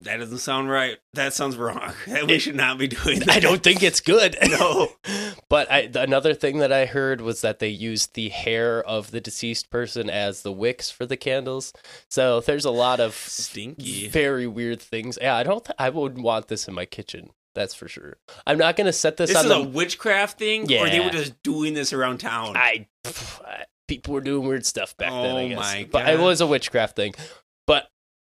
[0.00, 0.98] That doesn't sound right.
[1.14, 1.92] That sounds wrong.
[2.26, 3.30] We should not be doing that.
[3.30, 4.36] I don't think it's good.
[4.48, 4.88] No.
[5.48, 9.20] But I, another thing that I heard was that they used the hair of the
[9.20, 11.72] deceased person as the wicks for the candles.
[12.08, 14.08] So there's a lot of Stinky.
[14.08, 15.16] very weird things.
[15.20, 15.64] Yeah, I don't.
[15.64, 17.30] Th- I wouldn't want this in my kitchen.
[17.54, 18.16] That's for sure.
[18.46, 19.58] I'm not going to set this, This on is the.
[19.58, 22.56] a witchcraft thing, or they were just doing this around town.
[22.56, 23.40] I, pff,
[23.88, 25.36] people were doing weird stuff back then.
[25.36, 25.84] I Oh guess.
[25.90, 27.14] But it was a witchcraft thing.
[27.66, 27.88] But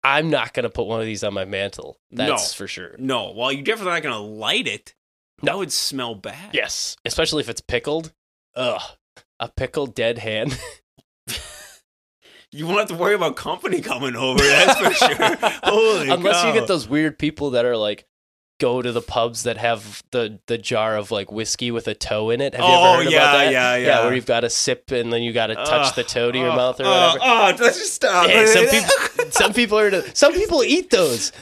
[0.05, 1.99] I'm not going to put one of these on my mantle.
[2.11, 2.27] No.
[2.27, 2.95] That's for sure.
[2.99, 4.95] no, well, you're definitely not gonna light it.
[5.43, 6.51] That would smell bad.
[6.55, 8.13] Yes, especially if it's pickled.
[8.55, 8.81] Ugh,
[9.41, 10.59] a pickled dead hand.
[12.53, 14.39] You won't have to worry about company coming over.
[14.43, 15.37] That's for sure.
[15.65, 18.07] Holy Unless you get those weird people that are like
[18.59, 22.31] go to the pubs that have the the jar of like whiskey with a toe
[22.31, 22.55] in it.
[22.55, 23.53] Have you Oh, ever heard yeah, about that?
[23.53, 23.87] yeah, yeah.
[23.87, 24.05] Yeah.
[24.05, 26.55] Where you've got to sip and then you got to touch the toe to your
[26.55, 27.19] mouth or whatever.
[27.23, 28.27] Oh, let's just stop.
[28.29, 30.03] Hey, some people, some people are.
[30.15, 31.33] Some people eat those.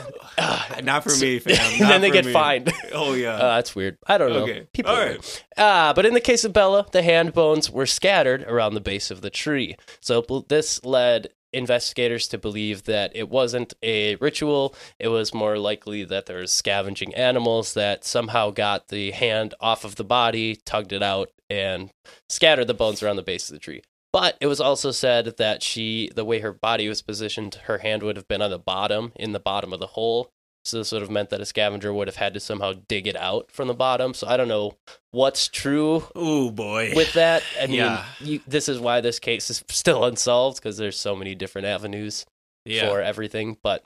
[0.83, 1.55] Not for me, fam.
[1.57, 2.33] and Not then they get me.
[2.33, 2.73] fined.
[2.93, 3.35] Oh yeah.
[3.35, 3.99] Uh, that's weird.
[4.07, 4.43] I don't know.
[4.45, 4.67] Okay.
[4.73, 4.93] People.
[4.93, 5.25] All weird.
[5.57, 9.11] Uh, but in the case of Bella, the hand bones were scattered around the base
[9.11, 9.77] of the tree.
[10.01, 14.75] So this led investigators to believe that it wasn't a ritual.
[14.99, 19.85] It was more likely that there was scavenging animals that somehow got the hand off
[19.85, 21.91] of the body, tugged it out, and
[22.29, 23.83] scattered the bones around the base of the tree.
[24.13, 28.05] But it was also said that she, the way her body was positioned, her hand
[28.05, 30.31] would have been on the bottom, in the bottom of the hole.
[30.65, 33.17] So this would have meant that a scavenger would have had to somehow dig it
[33.17, 34.15] out from the bottom.
[34.15, 34.77] So I don't know
[35.11, 36.93] what's true oh boy.
[36.97, 37.43] with that.
[37.61, 38.05] I mean, Yeah.
[38.21, 42.25] you, this is why this case is still unsolved because there's so many different avenues
[42.65, 42.89] yeah.
[42.89, 43.59] for everything.
[43.63, 43.85] But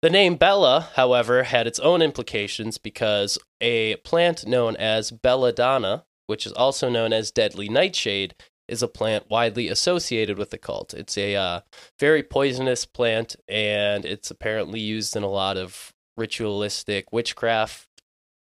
[0.00, 6.46] the name Bella, however, had its own implications because a plant known as belladonna, which
[6.46, 8.34] is also known as deadly nightshade,
[8.68, 10.94] is a plant widely associated with the cult.
[10.94, 11.60] It's a uh,
[11.98, 17.88] very poisonous plant, and it's apparently used in a lot of ritualistic witchcraft.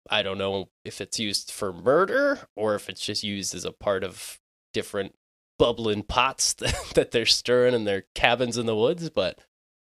[0.09, 3.71] I don't know if it's used for murder or if it's just used as a
[3.71, 4.39] part of
[4.73, 5.15] different
[5.57, 9.39] bubbling pots that, that they're stirring in their cabins in the woods, but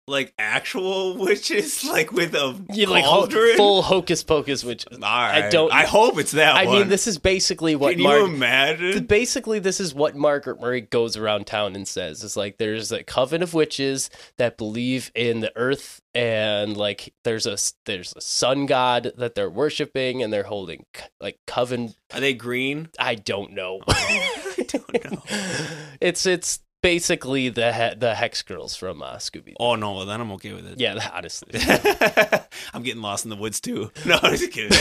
[0.06, 2.46] like actual witches, like with a
[2.88, 5.50] like ho- full hocus pocus, which All right.
[5.52, 6.78] don't- I hope it's that I one.
[6.80, 9.06] mean, this is basically what Can Mar- you imagine?
[9.06, 12.24] basically this is what Margaret Murray goes around town and says.
[12.24, 17.46] It's like there's a coven of witches that believe in the earth and like there's
[17.46, 20.84] a there's a sun god that they're worshiping and they're holding
[21.20, 22.88] like coven Are they green?
[22.98, 23.80] I don't know.
[23.88, 25.22] I don't know.
[26.00, 29.54] It's it's basically the he- the hex girls from uh, Scooby.
[29.60, 30.80] Oh no, well, then I'm okay with it.
[30.80, 31.60] Yeah, honestly.
[32.74, 33.90] I'm getting lost in the woods too.
[34.06, 34.76] No, I'm just kidding.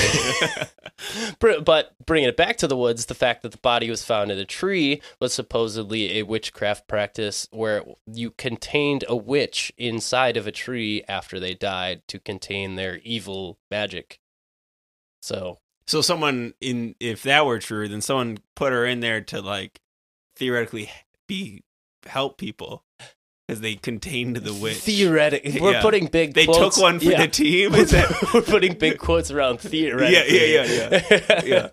[1.63, 4.38] But bringing it back to the woods, the fact that the body was found in
[4.38, 10.51] a tree was supposedly a witchcraft practice where you contained a witch inside of a
[10.51, 14.19] tree after they died to contain their evil magic.
[15.21, 19.41] So, so someone in if that were true, then someone put her in there to
[19.41, 19.79] like
[20.35, 20.89] theoretically
[21.27, 21.63] be
[22.05, 22.83] help people
[23.47, 24.77] because they contained the witch.
[24.77, 25.81] theoretically, we're Yeah.
[25.81, 26.75] putting big they quotes.
[26.75, 27.21] took one for yeah.
[27.21, 27.73] the team.
[27.75, 30.53] Is that we're putting big quotes around theoretically.
[30.53, 31.01] yeah, yeah, yeah.
[31.29, 31.41] Yeah.
[31.45, 31.69] yeah.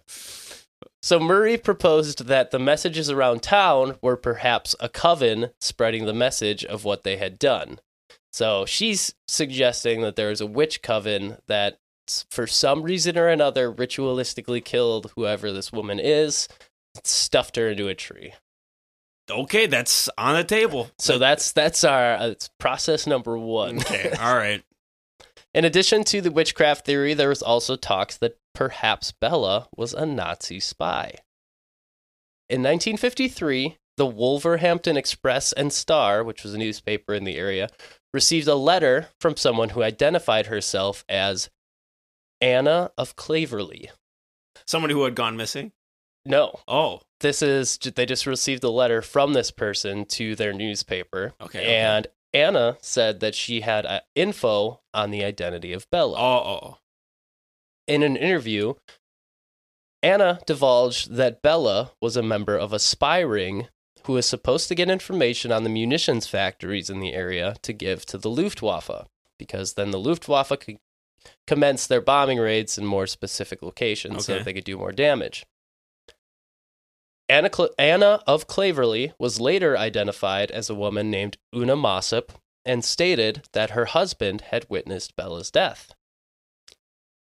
[1.03, 6.65] So Murray proposed that the messages around town were perhaps a coven spreading the message
[6.65, 7.79] of what they had done.
[8.33, 11.79] So she's suggesting that there is a witch coven that,
[12.31, 16.49] for some reason or another, ritualistically killed whoever this woman is,
[17.05, 18.33] stuffed her into a tree.
[19.31, 20.91] Okay, that's on the table.
[20.99, 23.79] So that's that's our uh, it's process number one.
[23.79, 24.63] Okay, all right.
[25.53, 30.05] In addition to the witchcraft theory, there was also talks that perhaps Bella was a
[30.05, 31.15] Nazi spy.
[32.49, 37.69] In 1953, the Wolverhampton Express and Star, which was a newspaper in the area,
[38.13, 41.49] received a letter from someone who identified herself as
[42.41, 43.89] Anna of Claverley.
[44.67, 45.73] Somebody who had gone missing.
[46.25, 51.33] No, Oh, this is they just received a letter from this person to their newspaper.
[51.41, 51.77] Okay, okay.
[51.77, 56.19] And Anna said that she had uh, info on the identity of Bella.
[56.19, 56.79] oh, oh.
[57.87, 58.75] In an interview,
[60.03, 63.69] Anna divulged that Bella was a member of a spy ring
[64.05, 68.05] who was supposed to get information on the munitions factories in the area to give
[68.07, 69.07] to the Luftwaffe,
[69.39, 70.79] because then the Luftwaffe could
[71.47, 75.45] commence their bombing raids in more specific locations so that they could do more damage.
[77.29, 82.33] Anna, Cl- Anna of Claverley was later identified as a woman named Una Mossop
[82.65, 85.93] and stated that her husband had witnessed Bella's death.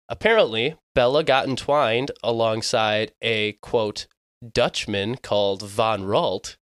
[0.09, 4.07] Apparently, Bella got entwined alongside a quote
[4.53, 6.57] Dutchman called Von Ralt,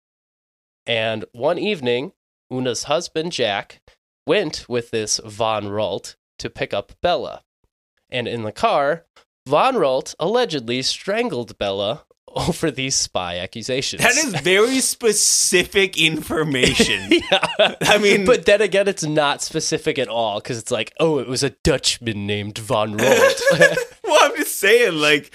[0.86, 2.14] and one evening,
[2.52, 3.82] Una's husband Jack
[4.28, 7.44] went with this Von Ralt to pick up Bella.
[8.10, 9.06] And in the car,
[9.48, 12.06] Von Ralt allegedly strangled Bella
[12.48, 14.02] over these spy accusations.
[14.02, 17.10] That is very specific information.
[17.32, 17.76] yeah.
[17.82, 21.28] I mean- but then again, it's not specific at all because it's like, oh, it
[21.28, 23.42] was a Dutchman named Von Rolt.
[24.04, 25.34] well, I'm just saying, like,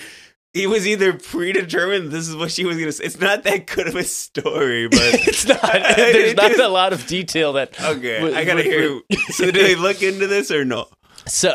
[0.55, 3.05] it was either predetermined this is what she was going to say.
[3.05, 4.99] It's not that good of a story, but.
[5.03, 5.61] it's not.
[5.63, 7.79] There's It not a lot of detail that.
[7.81, 9.01] Okay, would- I gotta would- hear.
[9.31, 10.87] So, do they look into this or no?
[11.27, 11.55] So,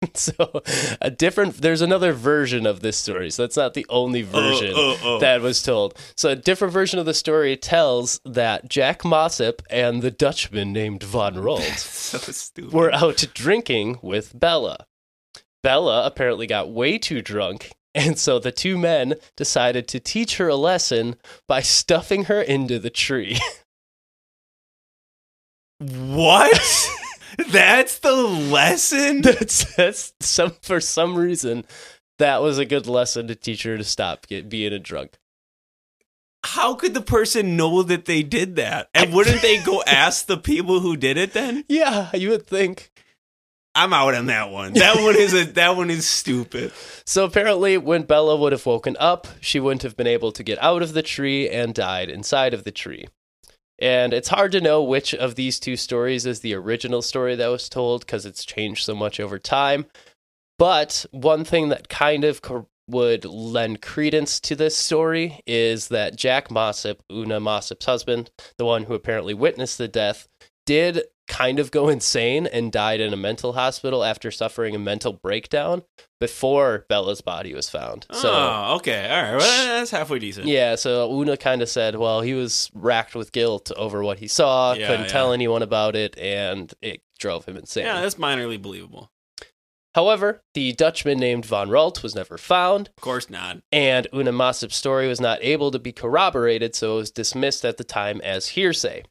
[0.14, 0.62] so
[1.00, 1.60] a different.
[1.60, 3.30] There's another version of this story.
[3.30, 5.18] So that's not the only oh, version oh, oh.
[5.20, 5.98] that was told.
[6.16, 11.02] So a different version of the story tells that Jack Mossop and the Dutchman named
[11.02, 12.18] Von Rolt So
[12.70, 14.86] were out drinking with Bella.
[15.62, 17.72] Bella apparently got way too drunk.
[17.94, 21.16] And so the two men decided to teach her a lesson
[21.48, 23.38] by stuffing her into the tree.
[25.78, 26.90] What?
[27.50, 29.20] That's the lesson?
[29.22, 31.64] that's that's some for some reason
[32.18, 35.18] that was a good lesson to teach her to stop get, being a drunk.
[36.44, 38.88] How could the person know that they did that?
[38.94, 41.64] And wouldn't they go ask the people who did it then?
[41.68, 42.90] Yeah, you would think.
[43.74, 44.72] I'm out on that one.
[44.72, 46.72] That one is a that one is stupid.
[47.04, 50.62] So apparently, when Bella would have woken up, she wouldn't have been able to get
[50.62, 53.06] out of the tree and died inside of the tree.
[53.78, 57.48] And it's hard to know which of these two stories is the original story that
[57.48, 59.86] was told because it's changed so much over time.
[60.58, 66.16] But one thing that kind of co- would lend credence to this story is that
[66.16, 70.28] Jack Mossop, Una Mossop's husband, the one who apparently witnessed the death,
[70.64, 75.12] did kind of go insane and died in a mental hospital after suffering a mental
[75.12, 75.82] breakdown
[76.20, 78.06] before Bella's body was found.
[78.10, 79.08] Oh, so oh, okay.
[79.08, 79.36] All right.
[79.38, 80.46] Well, that's halfway decent.
[80.46, 84.28] yeah, so Una kind of said, well, he was racked with guilt over what he
[84.28, 85.12] saw, Yeah, couldn't yeah.
[85.12, 87.84] tell anyone about it, and it drove him insane.
[87.84, 89.10] Yeah, that's minorly believable.
[89.94, 93.60] However, the Dutchman named Van Ralt was never found, Of course not.
[93.72, 97.78] and Una Mossop's story was not able to be corroborated, so it was dismissed at
[97.78, 99.04] the time as hearsay.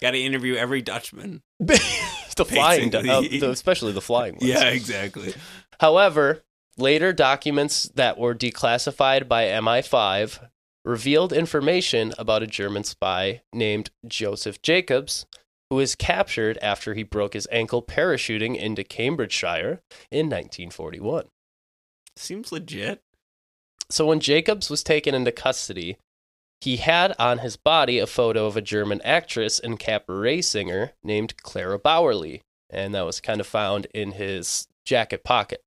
[0.00, 1.42] Got to interview every Dutchman.
[2.36, 4.44] the flying, du- uh, the- especially the flying ones.
[4.44, 5.34] Yeah, exactly.
[5.80, 6.44] However,
[6.76, 10.48] later documents that were declassified by MI5
[10.84, 15.26] revealed information about a German spy named Josef Jakobs,
[15.70, 21.24] who was captured after he broke his ankle parachuting into Cambridgeshire in 1941.
[22.16, 23.00] Seems legit.
[23.90, 25.96] So when Jakobs was taken into custody,
[26.60, 31.36] he had on his body a photo of a German actress and cabaret singer named
[31.42, 32.40] Clara Bauerle,
[32.70, 35.62] and that was kind of found in his jacket pocket.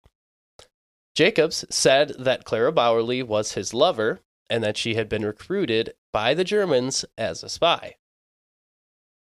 [1.16, 6.34] Jakobs said that Clara Bauerle was his lover and that she had been recruited by
[6.34, 7.96] the Germans as a spy.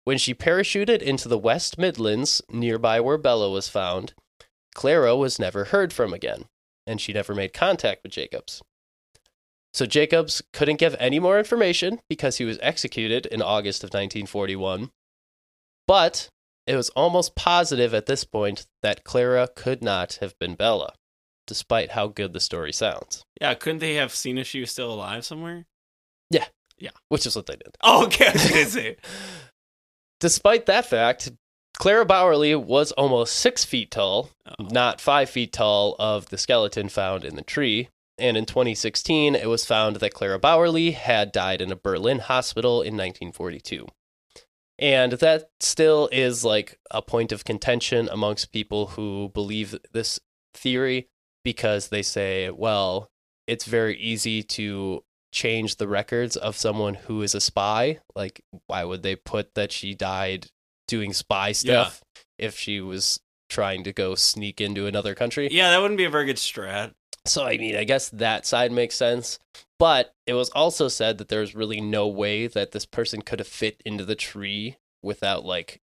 [0.05, 4.15] When she parachuted into the West Midlands, nearby where Bella was found,
[4.75, 6.47] Clara was never heard from again,
[6.87, 8.63] and she never made contact with Jakobs.
[9.75, 14.91] So Jakobs couldn't give any more information because he was executed in August of 1941.
[15.89, 16.29] But
[16.67, 20.93] it was almost positive at this point that Clara could not have been Bella,
[21.47, 23.25] despite how good the story sounds.
[23.41, 25.65] Yeah, couldn't they have seen if she was still alive somewhere?
[26.31, 26.47] Yeah.
[26.79, 26.91] Yeah.
[27.09, 27.77] Which is what they did.
[27.83, 28.27] Oh, okay.
[28.29, 28.97] I was say.
[30.21, 31.33] Despite that fact,
[31.79, 34.65] Clara Bauerle was almost six feet tall, Oh.
[34.71, 37.89] not five feet tall of the skeleton found in the tree.
[38.19, 42.83] And in 2016, it was found that Clara Bauerle had died in a Berlin hospital
[42.83, 43.87] in 1942.
[44.79, 50.19] And that still is like a point of contention amongst people who believe this
[50.55, 51.09] theory
[51.45, 53.11] because they say, well,
[53.47, 57.99] it's very easy to change the records of someone who is a spy.
[58.15, 60.49] Like, why would they put that she died
[60.87, 62.03] doing spy stuff
[62.39, 65.49] if she was trying to go sneak into another country?
[65.51, 66.93] Yeah, that wouldn't be a very good strat.
[67.25, 69.39] So, I mean, I guess that side makes sense.
[69.79, 73.49] But it was also said that there's really no way that this person could have
[73.49, 75.81] fit into the tree without like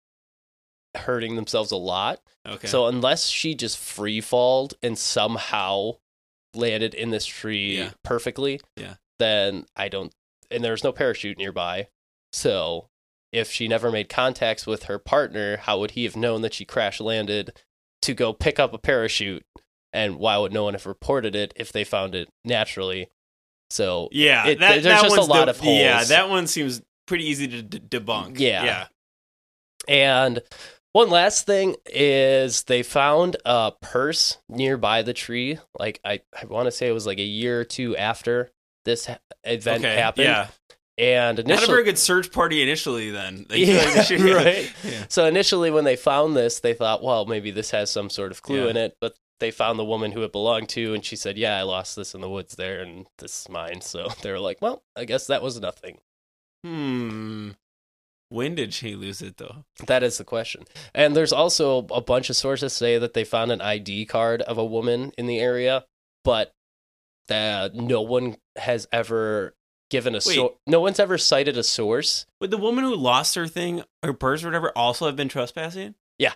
[0.94, 2.20] hurting themselves a lot.
[2.46, 2.66] Okay.
[2.68, 5.92] So, unless she just free falled and somehow
[6.54, 7.90] landed in this tree Yeah.
[8.02, 8.94] perfectly, Yeah.
[9.18, 10.12] then I don't,
[10.50, 11.88] and there's no parachute nearby.
[12.32, 12.88] So,
[13.32, 16.64] if she never made contacts with her partner, how would he have known that she
[16.66, 17.58] crash landed
[18.02, 19.44] to go pick up a parachute?
[19.92, 23.08] And why would no one have reported it if they found it naturally?
[23.70, 25.78] So, yeah, it- that, there's that just a lot de- of holes.
[25.78, 28.38] Yeah, that one seems pretty easy to d- debunk.
[28.38, 28.64] Yeah.
[28.64, 28.86] Yeah.
[29.88, 30.40] And
[30.92, 35.58] one last thing is they found a purse nearby the tree.
[35.78, 38.50] Like I, I want to say it was like a year or two after
[38.84, 39.94] this ha- event Okay.
[39.96, 40.24] happened.
[40.26, 40.48] Yeah.
[40.98, 43.10] And Not a very good search party initially.
[43.10, 43.46] Then.
[43.48, 44.70] They- Yeah, right.
[44.84, 45.04] Yeah.
[45.08, 48.42] so initially when they found this, they thought, well, maybe this has some sort of
[48.42, 51.36] clue in it, but they found the woman who it belonged to, and she said,
[51.36, 54.38] "Yeah, I lost this in the woods there, and this is mine." So they were
[54.38, 55.98] like, "Well, I guess that was nothing."
[56.64, 57.50] Hmm.
[58.28, 59.64] When did she lose it though?
[59.86, 60.64] That is the question.
[60.94, 64.56] And there's also a bunch of sources say that they found an ID card of
[64.56, 65.84] a woman in the area,
[66.24, 66.54] but
[67.28, 69.54] that no one has ever
[69.90, 72.24] given a so- no one's ever cited a source.
[72.40, 75.96] Would the woman who lost her thing, her purse or whatever, also have been trespassing?
[76.16, 76.34] Yeah.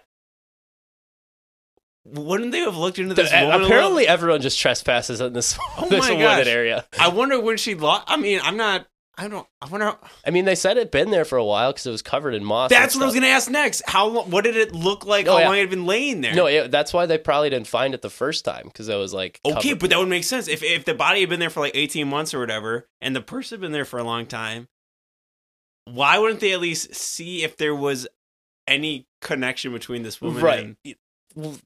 [2.13, 3.51] Wouldn't they have looked into this The- woman?
[3.51, 6.85] a little- apparently, everyone just trespasses in this, Oh this wooded area.
[6.99, 8.05] I wonder when she lost.
[8.07, 8.87] I mean, I'm not.
[9.19, 9.47] I don't.
[9.63, 9.87] I wonder.
[9.87, 12.35] How, I mean, they said it'd been there for a while because it was covered
[12.35, 12.69] in moss.
[12.69, 13.83] that's what I was going to ask next.
[13.87, 14.23] How?
[14.25, 15.27] What did it look like?
[15.27, 15.47] Oh, how yeah.
[15.47, 16.35] long it had been laying there?
[16.35, 19.15] No, it, that's why they probably didn't find it the first time because it was
[19.15, 21.61] like Okay, but that would make sense if if the body had been there for
[21.61, 24.69] like 18 months or whatever, and the purse had been there for a long time.
[25.87, 28.07] Why wouldn't they at least see if there was
[28.67, 30.77] any connection between this woman right.
[30.85, 30.97] and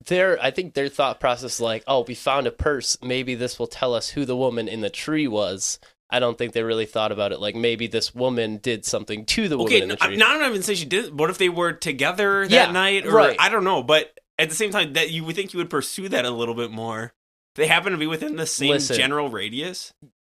[0.06, 2.96] Their, I think their thought process is like, oh, we found a purse.
[3.02, 5.78] Maybe this will tell us who the woman in the tree was.
[6.10, 7.38] I don't think they really thought about it.
[7.40, 10.16] Like maybe this woman did something to the woman Okay, in the I'm uh, tree.
[10.16, 11.16] not even say she did.
[11.16, 13.06] What if they were together that Yeah, night?
[13.06, 13.36] Or right.
[13.38, 16.08] I don't know, but at the same time, that you would think you would pursue
[16.08, 17.12] that a little bit more.
[17.54, 18.96] They happen to be within the same Listen.
[18.96, 19.92] general radius.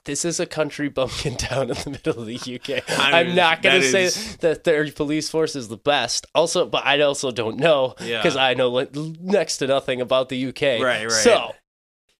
[0.05, 2.83] This is a country bumpkin town in the middle of the UK.
[2.99, 6.25] I I'm mean, not going to say is- that their police force is the best.
[6.35, 8.19] Also, but I also don't know Yeah.
[8.21, 8.85] because I know
[9.21, 10.61] next to nothing about the UK.
[10.83, 11.11] Right, right.
[11.11, 11.53] So,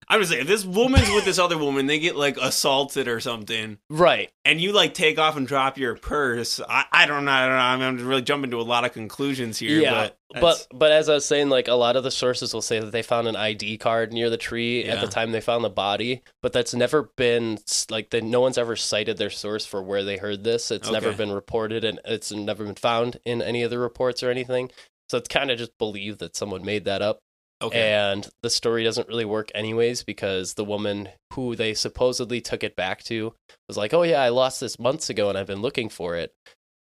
[0.08, 3.20] I'm just saying, if this woman's with this other woman, they get like assaulted or
[3.20, 4.32] something, right.
[4.45, 6.60] and you like take off and drop your purse.
[6.68, 7.32] I, I don't know.
[7.32, 7.88] I don't know.
[7.88, 9.82] I'm, I'm really jumping to a lot of conclusions here.
[9.82, 12.62] yeah, but but but as I was saying, like a lot of the sources will
[12.62, 15.10] say that they found an ID card near the tree at the Yeah.
[15.12, 18.76] time they found the body, but that's never been s- like the, no one's ever
[18.76, 20.72] cited their source for where they heard this.
[20.72, 21.18] It's never Okay.
[21.18, 24.72] been reported and it's never been found in any of the reports or anything.
[25.10, 27.20] So it's kind of just believed that someone made that up.
[27.64, 27.93] Okay.
[27.93, 32.76] And the story doesn't really work anyways because the woman who they supposedly took it
[32.76, 33.34] back to
[33.68, 36.34] was like, "Oh yeah, I lost this months ago and I've been looking for it."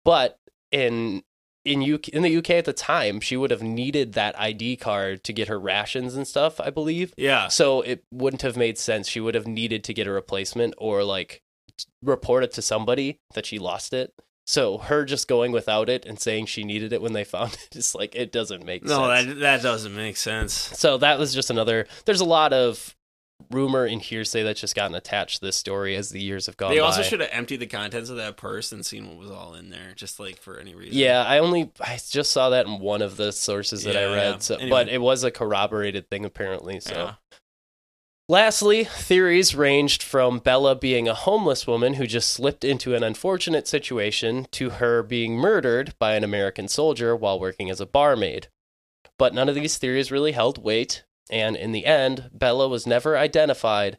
[0.04, 0.38] But
[0.70, 1.22] in
[1.64, 5.22] in UK in the UK at the time, she would have needed that ID card
[5.24, 7.14] to get her rations and stuff, I believe.
[7.16, 7.48] yeah.
[7.48, 9.08] So it wouldn't have made sense.
[9.08, 11.42] She would have needed to get a replacement or like
[12.02, 14.12] report it to somebody that she lost it.
[14.46, 17.68] So her just going without it and saying she needed it when they found it,
[17.70, 19.26] it is like it doesn't make No, sense.
[19.28, 20.52] that that doesn't make sense.
[20.52, 21.86] So that was just another.
[22.04, 22.94] There's a lot of
[23.50, 26.70] rumor and hearsay that's just gotten attached to this story as the years have gone
[26.70, 26.86] They by.
[26.86, 29.70] also should have emptied the contents of that purse and seen what was all in
[29.70, 30.96] there, just like for any reason.
[30.96, 34.32] Yeah, I only I just saw that in one of the sources that I read.
[34.34, 34.38] yeah.
[34.38, 34.70] So, Anyway.
[34.70, 36.78] but it was a corroborated thing apparently.
[36.80, 36.94] So.
[36.94, 37.14] Yeah.
[38.32, 43.68] Lastly, theories ranged from Bella being a homeless woman who just slipped into an unfortunate
[43.68, 48.48] situation to her being murdered by an American soldier while working as a barmaid.
[49.18, 53.18] But none of these theories really held weight, and in the end, Bella was never
[53.18, 53.98] identified,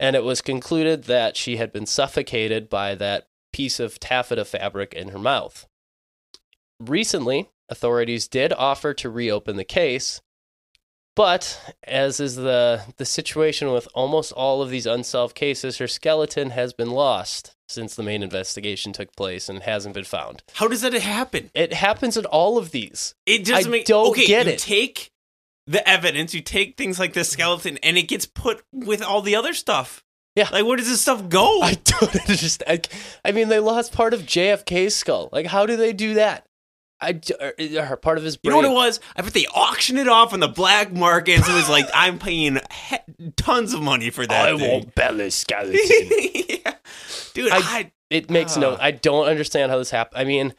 [0.00, 4.92] and it was concluded that she had been suffocated by that piece of taffeta fabric
[4.92, 5.68] in her mouth.
[6.80, 10.20] Recently, authorities did offer to reopen the case,
[11.18, 16.50] but as is the the situation with almost all of these unsolved cases, her skeleton
[16.50, 20.44] has been lost since the main investigation took place and hasn't been found.
[20.54, 21.50] How does that happen?
[21.54, 23.16] It happens in all of these.
[23.26, 23.86] It doesn't I make.
[23.86, 24.58] don't okay, get you it.
[24.60, 25.10] take
[25.66, 29.34] the evidence, you take things like the skeleton, and it gets put with all the
[29.34, 30.04] other stuff.
[30.36, 30.48] Yeah.
[30.52, 31.60] Like, where does this stuff go?
[31.62, 32.88] I don't understand.
[33.24, 35.30] I, I mean, they lost part of JFK's skull.
[35.32, 36.46] Like, how do they do that?
[37.00, 38.98] I d- or- or part of his you know what it was?
[39.16, 41.36] I bet they auctioned it off on the black market.
[41.36, 44.48] And so it was like, I'm paying he- tons of money for that.
[44.48, 44.70] I thing.
[44.70, 45.78] want Bella's skeleton.
[45.80, 46.74] yeah.
[47.34, 48.72] Dude, I- I, it makes no.
[48.72, 48.78] Ah.
[48.80, 50.20] I don't understand how this happened.
[50.20, 50.54] I mean,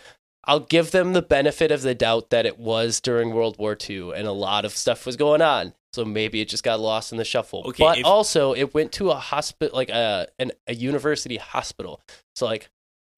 [0.46, 4.14] I'll give them the benefit of the doubt that it was during World War II
[4.16, 5.74] and a lot of stuff was going on.
[5.94, 7.64] So maybe it just got lost in the shuffle.
[7.68, 12.00] Okay, but if- also it went to a hospital, like a an, a university hospital.
[12.36, 12.70] So like,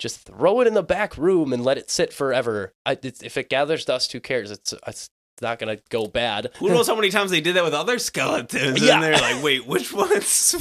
[0.02, 2.74] just throw it in the back room and let it sit forever.
[2.86, 4.50] I, if it gathers dust, who cares?
[4.52, 5.10] It's it's
[5.42, 6.50] not gonna go bad.
[6.58, 8.82] who knows how many times they did that with other skeletons?
[8.82, 8.96] Yeah.
[8.96, 10.56] And they're like, wait, which ones?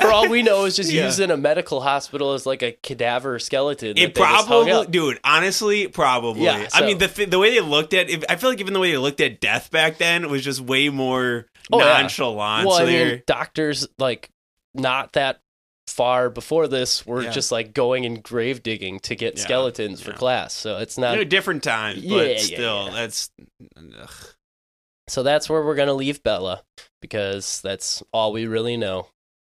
[0.00, 1.06] For all we know, it's just Yeah.
[1.06, 3.90] used in a medical hospital as like a cadaver skeleton.
[3.96, 5.20] It they just hung probably, dude.
[5.24, 6.44] Honestly, probably.
[6.44, 8.80] Yeah, I mean, the the way they looked at, if, I feel like even the
[8.80, 12.00] way they looked at death back then was just way more Oh, yeah.
[12.00, 12.66] nonchalant.
[12.66, 14.28] well, so I mean, doctors like
[14.74, 15.40] not that
[15.90, 17.30] far before this were Yeah.
[17.30, 20.54] just like going and grave digging to get Yeah, skeletons for class.
[20.54, 21.12] So it's not.
[21.12, 23.30] you know, different times, Yeah, but still, that's.
[23.76, 24.10] Ugh.
[25.08, 26.62] So that's where we're gonna leave Bella
[27.02, 29.08] because that's all we really know.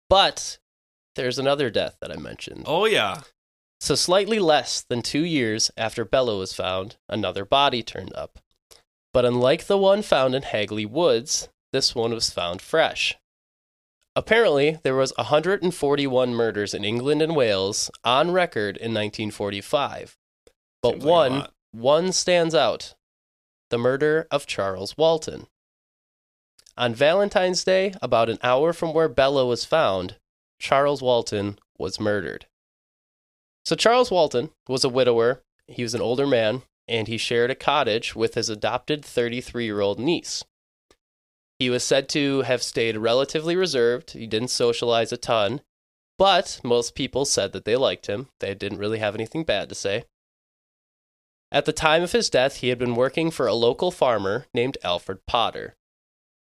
[0.08, 0.58] But
[1.16, 2.64] there's another death that I mentioned.
[2.66, 3.22] Oh yeah,
[3.80, 8.38] So slightly less than two years after Bella was found, another body turned up.
[9.12, 13.16] But unlike the one found in Hagley Woods, this one was found fresh.
[14.16, 20.16] Apparently, there was 141 murders in England and Wales on record in 1945.
[20.82, 22.94] But Seems one one stands out.
[23.70, 25.46] The murder of Charles Walton.
[26.76, 30.16] On Valentine's Day, about an hour from where Bella was found,
[30.58, 32.46] Charles Walton was murdered.
[33.64, 35.42] So Charles Walton was a widower.
[35.68, 39.80] He was an older man, and he shared a cottage with his adopted 33 year
[39.80, 40.44] old niece.
[41.60, 44.12] He was said to have stayed relatively reserved.
[44.12, 45.60] He didn't socialize a ton,
[46.16, 48.28] but most people said that they liked him.
[48.40, 50.04] They didn't really have anything bad to say.
[51.52, 54.78] At the time of his death, he had been working for a local farmer named
[54.82, 55.76] Alfred Potter.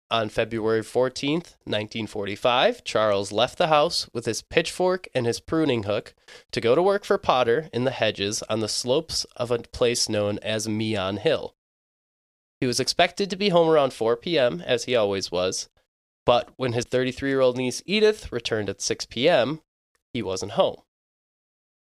[0.10, 6.16] On February 14th, 1945, Charles left the house with his pitchfork and his pruning hook
[6.52, 10.10] to go to work for Potter in the hedges on the slopes of a place
[10.10, 11.54] known as Meon Hill.
[12.60, 15.70] He was expected to be home around 4 p.m., as he always was,
[16.26, 19.62] but when his 33 year old niece Edith returned at 6 p.m.,
[20.14, 20.78] he wasn't home.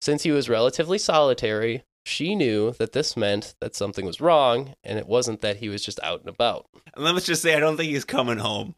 [0.01, 4.99] Since he was relatively solitary, she knew that this meant that something was wrong, and
[4.99, 6.67] it wasn't that he was just out and about.
[6.95, 8.75] And let's just say I don't think he's coming home.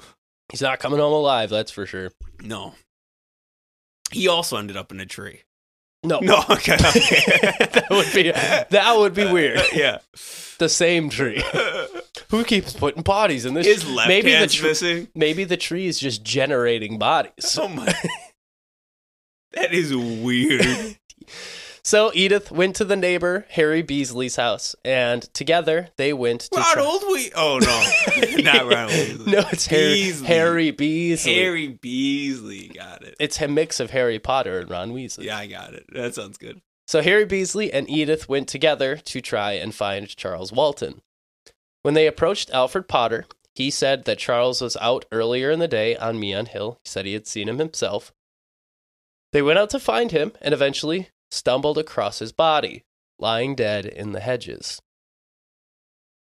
[0.50, 2.12] He's not coming home alive, that's for sure.
[2.40, 2.74] No.
[4.12, 5.42] He also ended up in a tree.
[6.06, 6.74] No, No, okay.
[6.74, 7.52] okay.
[7.72, 9.60] that would be that would be uh, weird.
[9.72, 9.98] yeah.
[10.58, 11.42] The same tree.
[12.30, 13.66] Who keeps putting bodies in this?
[13.66, 15.08] His left maybe the tr- missing.
[15.14, 17.58] maybe the tree is just generating bodies.
[17.60, 17.92] Oh my.
[19.52, 20.96] that is weird.
[21.86, 26.48] So Edith went to the neighbor Harry Beasley's house, and together they went to.
[26.50, 28.42] try- Ronald we Oh no.
[28.42, 29.26] Not Ronald Weasley.
[29.28, 30.26] no, it's Harry, Beasley.
[30.26, 31.34] Harry Beasley.
[31.34, 32.68] Harry Beasley.
[32.74, 33.14] Got it.
[33.20, 35.26] It's a mix of Harry Potter and Ron Weasley.
[35.26, 35.84] Yeah, I got it.
[35.92, 36.60] That sounds good.
[36.88, 41.02] So Harry Beasley and Edith went together to try and find Charles Walton.
[41.82, 45.94] When they approached Alfred Potter, he said that Charles was out earlier in the day
[45.94, 46.80] on Meon Hill.
[46.82, 48.12] He said he had seen him himself.
[49.32, 52.84] They went out to find him and eventually stumbled across his body,
[53.18, 54.80] lying dead in the hedges.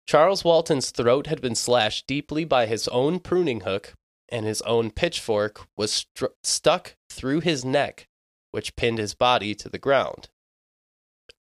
[0.06, 3.94] Charles Walton's throat had been slashed deeply by his own pruning hook,
[4.28, 8.08] and his own pitchfork was str- stuck through his neck,
[8.50, 10.28] which pinned his body to the ground.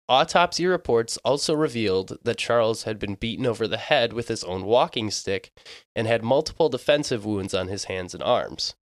[0.07, 4.63] Autopsy reports also revealed that Charles had been beaten over the head with his own
[4.63, 5.51] walking stick
[5.95, 8.75] and had multiple defensive wounds on his hands and arms.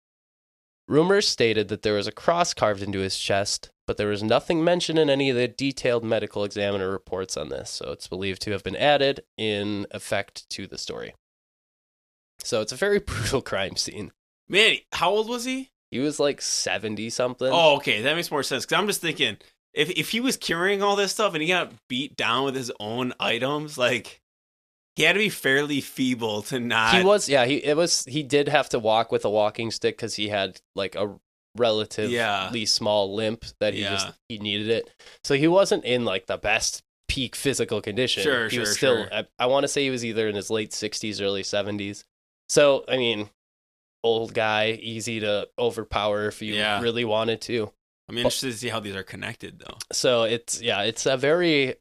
[0.91, 4.61] Rumors stated that there was a cross carved into his chest, but there was nothing
[4.61, 8.51] mentioned in any of the detailed medical examiner reports on this, so it's believed to
[8.51, 11.15] have been added in effect to the story.
[12.43, 14.11] So it's a very brutal crime scene.
[14.49, 15.69] Man, how old was he?
[15.91, 17.49] He was like 70 something.
[17.49, 18.01] Oh, okay.
[18.01, 18.65] That makes more sense.
[18.65, 19.37] Because I'm just thinking,
[19.73, 22.69] if if he was carrying all this stuff and he got beat down with his
[22.81, 24.20] own items, like
[24.95, 26.95] he had to be fairly feeble to not.
[26.95, 29.97] he was yeah he it was he did have to walk with a walking stick
[29.97, 31.15] because he had like a
[31.57, 32.51] relatively Yeah.
[32.65, 33.91] small limp that he Yeah.
[33.91, 34.89] just he needed it
[35.23, 39.13] so he wasn't in like the best peak physical condition Sure, he was still sure.
[39.13, 42.05] i, I want to say he was either in his late 60s early 70s
[42.47, 43.29] so i mean
[44.03, 46.81] old guy easy to overpower if you Yeah.
[46.81, 47.71] really wanted to
[48.09, 49.77] I'm interested to see how these are connected, though.
[49.93, 51.75] so it's yeah it's a very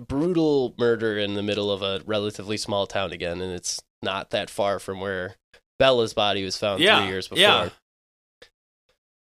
[0.00, 4.50] brutal murder in the middle of a relatively small town again and it's not that
[4.50, 5.36] far from where
[5.78, 7.40] bella's body was found yeah, three years before.
[7.40, 7.68] Yeah.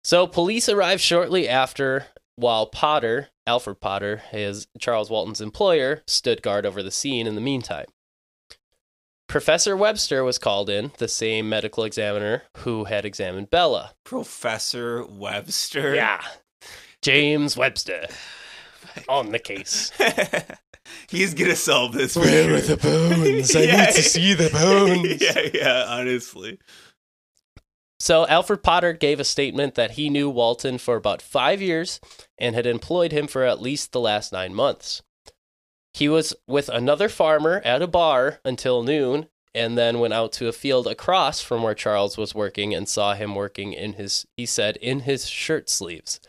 [0.04, 2.06] so police arrived shortly after
[2.36, 7.40] while potter alfred potter his charles walton's employer stood guard over the scene in the
[7.40, 7.86] meantime.
[9.28, 13.92] Professor webster was called in the same medical examiner who had examined bella.
[14.04, 15.96] Professor Webster.
[15.96, 16.22] yeah.
[17.02, 18.06] James webster
[19.08, 19.92] on the case
[21.08, 22.14] He's gonna solve this.
[22.14, 22.54] for Where sure.
[22.56, 23.56] are the bones?
[23.56, 23.76] I Yeah.
[23.86, 25.20] need to see the bones.
[25.20, 25.84] yeah, yeah.
[25.88, 26.58] Honestly,
[27.98, 31.98] So Alfred Potter gave a statement that he knew Walton for about five years
[32.38, 35.02] and had employed him for at least the last nine months.
[35.92, 40.46] He was with another farmer at a bar until noon and then went out to
[40.46, 44.44] a field across from where Charles was working and saw him working in his, he
[44.46, 46.20] said, in his shirt sleeves.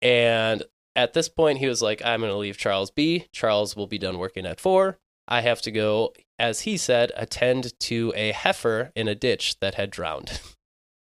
[0.00, 0.62] And
[0.98, 3.28] at this point, he was like, I'm going to leave Charles B.
[3.32, 4.98] Charles will be done working at four.
[5.28, 9.76] I have to go, as he said, attend to a heifer in a ditch that
[9.76, 10.40] had drowned.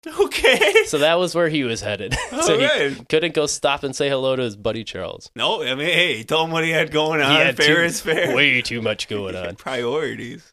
[0.20, 0.84] okay.
[0.84, 2.14] So that was where he was headed.
[2.42, 5.30] so he couldn't go stop and say hello to his buddy Charles.
[5.34, 7.30] No, I mean, hey, he told him what he had going on.
[7.30, 8.36] He had fair too- is fair.
[8.36, 9.56] Way too much going on.
[9.56, 10.52] Priorities.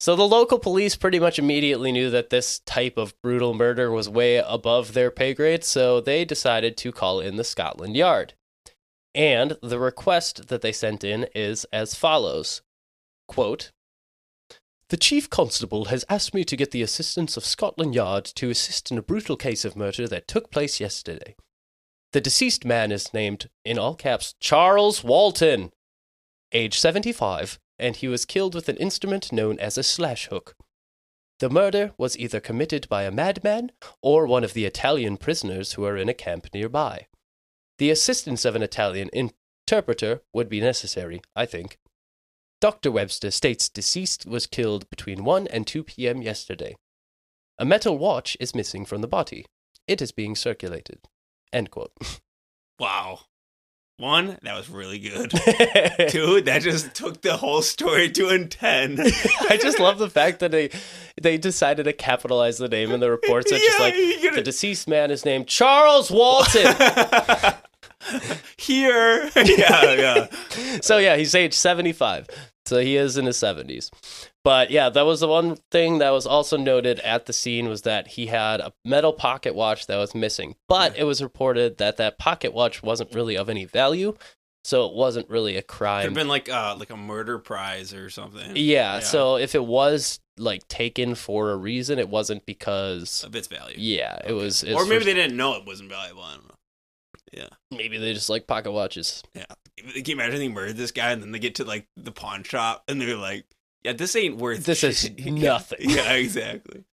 [0.00, 4.08] So the local police pretty much immediately knew that this type of brutal murder was
[4.08, 8.34] way above their pay grade, so they decided to call in the Scotland Yard.
[9.14, 12.62] And the request that they sent in is as follows
[13.28, 13.70] quote,
[14.88, 18.90] The Chief Constable has asked me to get the assistance of Scotland Yard to assist
[18.90, 21.36] in a brutal case of murder that took place yesterday.
[22.12, 25.72] The deceased man is named, in all caps, Charles Walton,
[26.52, 30.54] age 75, and he was killed with an instrument known as a slash hook.
[31.40, 35.84] The murder was either committed by a madman or one of the Italian prisoners who
[35.84, 37.08] are in a camp nearby.
[37.78, 41.78] The assistance of an Italian interpreter would be necessary, I think.
[42.60, 42.90] Dr.
[42.90, 46.22] Webster states deceased was killed between 1 and 2 p.m.
[46.22, 46.76] yesterday.
[47.58, 49.46] A metal watch is missing from the body.
[49.86, 51.00] It is being circulated.
[51.52, 51.92] End quote.
[52.80, 53.20] Wow.
[53.96, 55.30] One, that was really good.
[56.08, 58.98] Two, that just took the whole story to a 10.
[59.48, 60.70] I just love the fact that they
[61.22, 63.52] they decided to capitalize the name in the reports.
[63.52, 66.74] It's just like gotta- the deceased man is named Charles Walton.
[68.58, 69.30] Here.
[69.36, 70.26] yeah, yeah.
[70.82, 72.26] so yeah, he's age 75.
[72.66, 73.90] So he is in his 70s.
[74.42, 77.82] But yeah, that was the one thing that was also noted at the scene was
[77.82, 80.54] that he had a metal pocket watch that was missing.
[80.68, 84.16] But it was reported that that pocket watch wasn't really of any value,
[84.64, 86.04] so it wasn't really a Could crime.
[86.04, 88.52] have been like uh like a murder prize or something.
[88.56, 89.00] yeah, Yeah.
[89.00, 93.76] so if it was like taken for a reason, it wasn't because Of its value.
[93.78, 96.22] yeah, it was it's or maybe for- they didn't know it wasn't valuable.
[96.22, 96.50] I don't know.
[97.70, 99.22] maybe they just like pocket watches.
[99.34, 99.44] Yeah.
[99.76, 102.42] Can you imagine they murdered this guy and then they get to like the pawn
[102.42, 103.44] shop and they're like,
[103.82, 105.90] yeah, this ain't worth This is shit." Yeah, nothing.
[105.90, 106.84] Yeah, exactly.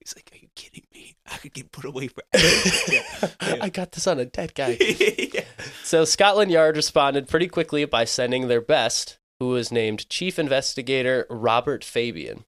[0.00, 1.16] He's like, are you kidding me?
[1.30, 3.56] I could get put away for yeah.
[3.60, 4.76] I got this on a dead guy.
[4.80, 5.44] yeah.
[5.82, 11.26] So Scotland Yard responded pretty quickly by sending their best, who was named Chief Investigator
[11.28, 12.44] Robert Fabian.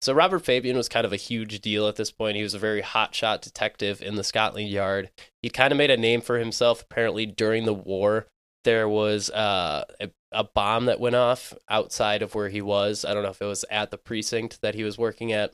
[0.00, 2.36] So Robert Fabian was kind of a huge deal at this point.
[2.36, 5.10] He was a very hotshot detective in the Scotland Yard.
[5.42, 8.26] He kind of made a name for himself apparently during the war.
[8.64, 13.04] There was uh, a, a bomb that went off outside of where he was.
[13.04, 15.52] I don't know if it was at the precinct that he was working at,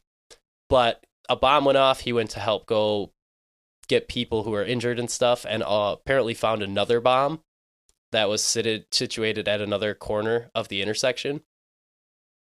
[0.68, 2.00] but a bomb went off.
[2.00, 3.12] He went to help go
[3.88, 7.40] get people who were injured and stuff, and uh, apparently found another bomb
[8.12, 11.42] that was sited, situated at another corner of the intersection.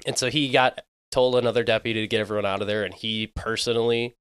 [0.06, 0.80] And so he got
[1.12, 4.14] told another deputy to get everyone out of there, and he personally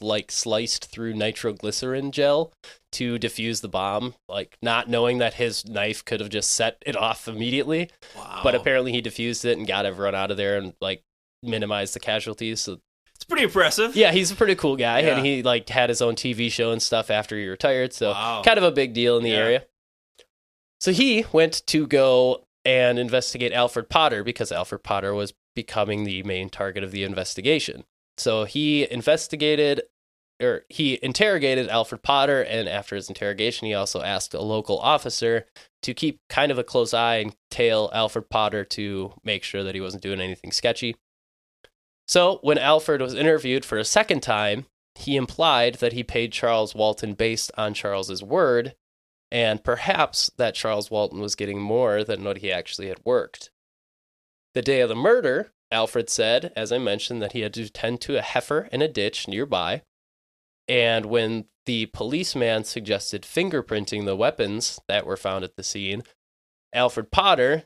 [0.00, 2.52] like sliced through nitroglycerin gel
[2.92, 6.96] to defuse the bomb, like not knowing that his knife could have just set it
[6.96, 7.90] off immediately.
[8.16, 8.40] Wow.
[8.42, 11.02] But apparently he defused it and got everyone out of there and like
[11.42, 12.60] minimized the casualties.
[12.60, 12.78] So
[13.14, 13.94] it's pretty impressive.
[13.96, 15.16] yeah, he's a pretty cool guy, Yeah.
[15.16, 17.92] and he like had his own TV show and stuff after he retired.
[17.92, 18.42] So Wow.
[18.44, 19.36] kind of a big deal in the Yeah.
[19.36, 19.66] area.
[20.80, 26.22] So he went to go and investigate Alfred Potter because Alfred Potter was becoming the
[26.22, 27.84] main target of the investigation.
[28.20, 29.82] So he investigated
[30.42, 35.46] or he interrogated Alfred Potter and after his interrogation he also asked a local officer
[35.82, 39.74] to keep kind of a close eye and tail Alfred Potter to make sure that
[39.74, 40.96] he wasn't doing anything sketchy.
[42.08, 46.74] So when Alfred was interviewed for a second time, he implied that he paid Charles
[46.74, 48.74] Walton based on Charles's word
[49.30, 53.50] and perhaps that Charles Walton was getting more than what he actually had worked.
[54.54, 58.00] The day of the murder, Alfred said, as I mentioned, that he had to tend
[58.02, 59.82] to a heifer in a ditch nearby.
[60.66, 66.02] And when the policeman suggested fingerprinting the weapons that were found at the scene,
[66.72, 67.64] Alfred Potter,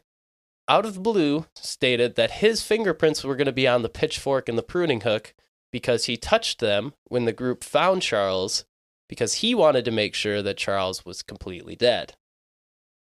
[0.69, 4.49] out of the blue, stated that his fingerprints were going to be on the pitchfork
[4.49, 5.35] and the pruning hook
[5.71, 8.65] because he touched them when the group found Charles
[9.09, 12.15] because he wanted to make sure that Charles was completely dead.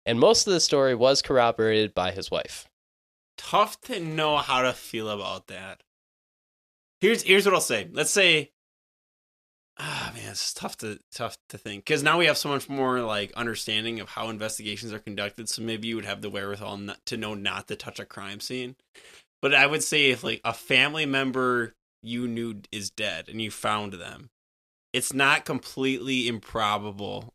[0.05, 2.69] And most of the story was corroborated by his wife.
[3.37, 5.83] Tough to know how to feel about that.
[7.01, 7.89] Here's here's what I'll say.
[7.93, 8.53] Let's say
[9.79, 13.01] Ah man, it's tough to tough to think because now we have so much more
[13.01, 15.49] like understanding of how investigations are conducted.
[15.49, 18.41] So maybe you would have the wherewithal not, to know not to touch a crime
[18.41, 18.77] scene.
[19.43, 23.51] But I would say if like a family member you knew is dead and you
[23.51, 24.31] found them,
[24.95, 27.35] it's not completely improbable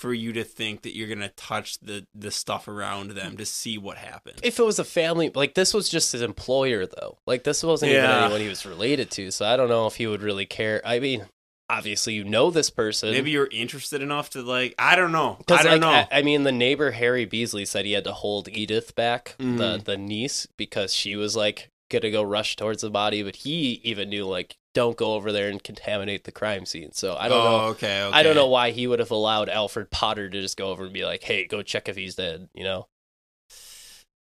[0.00, 3.76] for you to think that you're gonna touch the the stuff around them to see
[3.78, 4.40] what happened.
[4.42, 7.18] If it was a family, like this was just his employer, though.
[7.26, 9.30] Like this wasn't even anyone he was related to.
[9.30, 10.80] So I don't know if he would really care.
[10.84, 11.26] I mean,
[11.68, 13.10] obviously you know this person.
[13.12, 14.74] Maybe you're interested enough to like.
[14.78, 15.38] I don't know.
[15.48, 15.88] I don't like, know.
[15.88, 19.44] I, I mean, the neighbor Harry Beasley said he had to hold Edith back, the
[19.44, 19.84] Mhm.
[19.84, 24.08] the niece, because she was like gonna go rush towards the body, but he even
[24.08, 26.92] knew like don't go over there and contaminate the crime scene.
[26.92, 27.64] So I don't oh, know.
[27.70, 28.16] Okay, okay.
[28.16, 30.92] I don't know why he would have allowed Alfred Potter to just go over and
[30.92, 32.88] be like, "Hey, go check if he's dead." You know?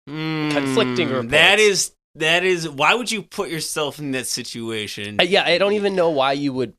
[0.08, 1.32] Conflicting Mm, reports.
[1.32, 2.68] That is that is.
[2.68, 5.18] Why would you put yourself in that situation?
[5.20, 6.74] Uh, yeah, I don't even know why you would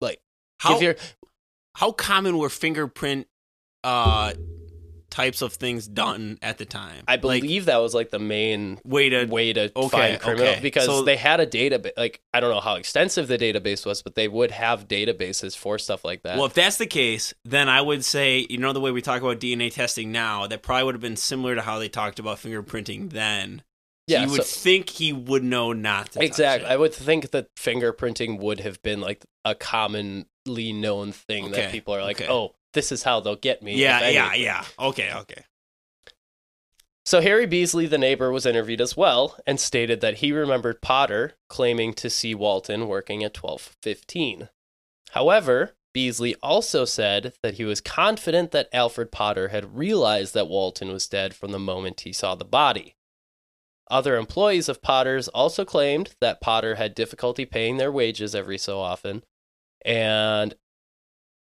[0.00, 0.20] like
[0.58, 0.94] how
[1.74, 3.26] how common were fingerprint
[3.82, 4.32] uh
[5.10, 7.04] types of things done at the time.
[7.08, 10.48] I Like, believe that was like the main way to way to Okay, find criminal
[10.52, 10.60] okay.
[10.62, 11.92] because So- they had a database.
[11.96, 15.78] Like I don't know how extensive the database was, but they would have databases for
[15.78, 16.36] stuff like that.
[16.36, 19.20] Well, if that's the case, then I would say, you know, the way we talk
[19.20, 22.38] about DNA testing now, that probably would have been similar to how they talked about
[22.38, 23.62] fingerprinting then.
[24.06, 26.24] Yeah, you would so- think he would know not to.
[26.24, 26.68] exactly.
[26.68, 31.94] I would think that fingerprinting would have been like a commonly known thing that people
[31.94, 32.30] are like, okay.
[32.30, 33.76] oh, this is how they'll get me.
[33.80, 34.64] yeah, yeah, yeah.
[34.78, 35.44] Okay, okay.
[37.04, 41.32] So Harry Beasley, the neighbor, was interviewed as well and stated that he remembered Potter
[41.48, 44.48] claiming to see Walton working at 12:15.
[45.10, 50.92] However, Beasley also said that he was confident that Alfred Potter had realized that Walton
[50.92, 52.94] was dead from the moment he saw the body.
[53.90, 58.78] Other employees of Potter's also claimed that Potter had difficulty paying their wages every so
[58.78, 59.24] often.
[59.84, 60.54] And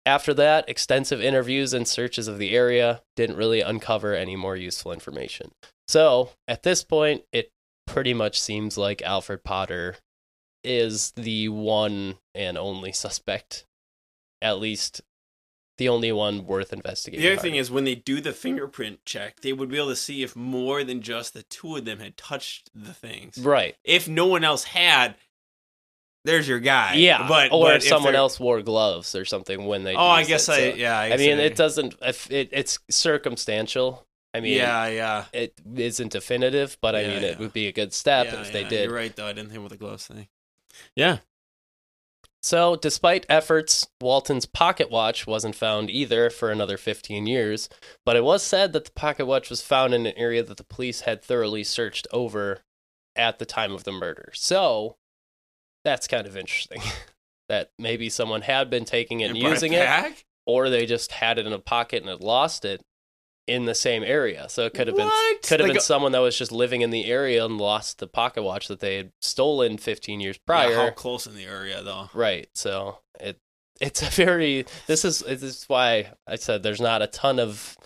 [0.06, 4.92] after that, extensive interviews and searches of the area didn't really uncover any more useful
[4.92, 5.50] information.
[5.88, 7.50] So, at this point, it
[7.86, 9.96] pretty much seems like Alfred Potter
[10.64, 13.66] is the one and only suspect,
[14.40, 15.00] at least
[15.78, 17.22] the only one worth investigating.
[17.22, 19.96] The other thing is when they do the fingerprint check, they would be able to
[19.96, 23.38] see if more than just the two of them had touched the things.
[23.38, 23.76] right?
[23.84, 25.16] If no one else had,
[26.26, 26.94] there's your guy.
[26.94, 29.94] Yeah, but or but if if someone they're- else wore gloves or something when they.
[29.94, 30.98] Oh, I guess it, I so- yeah.
[30.98, 31.94] I, I mean, I- it doesn't.
[32.02, 34.06] If it, it's circumstantial.
[34.34, 35.24] I mean, yeah, yeah.
[35.32, 38.52] it isn't definitive, but I Yeah, mean, it would be a good step yeah, if
[38.52, 38.84] they did.
[38.90, 39.24] You're right though.
[39.26, 40.28] I didn't think about the gloves thing.
[40.94, 41.18] Yeah.
[42.42, 47.68] So, despite efforts, Walton's pocket watch wasn't found either for another 15 years,
[48.04, 50.62] but it was said that the pocket watch was found in an area that the
[50.64, 52.60] police had thoroughly searched over
[53.16, 54.30] at the time of the murder.
[54.34, 54.96] So,
[55.86, 56.82] that's kind of interesting.
[57.48, 61.38] that maybe someone had been taking it and, brought using it, or they just had
[61.38, 62.82] it in a pocket and had lost it
[63.46, 64.48] in the same area.
[64.48, 65.08] So it could have been
[65.44, 68.00] could have Like been a- someone that was just living in the area and lost
[68.00, 70.70] the pocket watch that they had stolen 15 years prior.
[70.70, 72.10] Yeah, how close in the area though?
[72.12, 72.48] Right.
[72.54, 73.38] So it
[73.80, 77.76] it's a very this is this is why I said there's not a ton of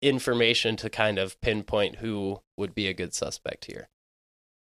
[0.00, 3.88] information to kind of pinpoint who would be a good suspect here.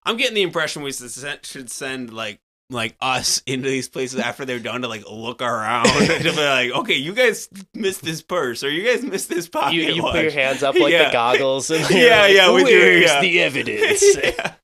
[0.04, 2.38] I'm getting the impression we should send like
[2.70, 6.70] like us into these places after they're done to like look around to be like,
[6.72, 10.22] okay, you guys missed this purse or you guys missed this pocket You, you put
[10.22, 11.06] your hands up like Yeah.
[11.08, 13.20] the goggles and Yeah, like, yeah, with your- yeah.
[13.20, 14.04] the evidence?
[14.22, 14.54] yeah.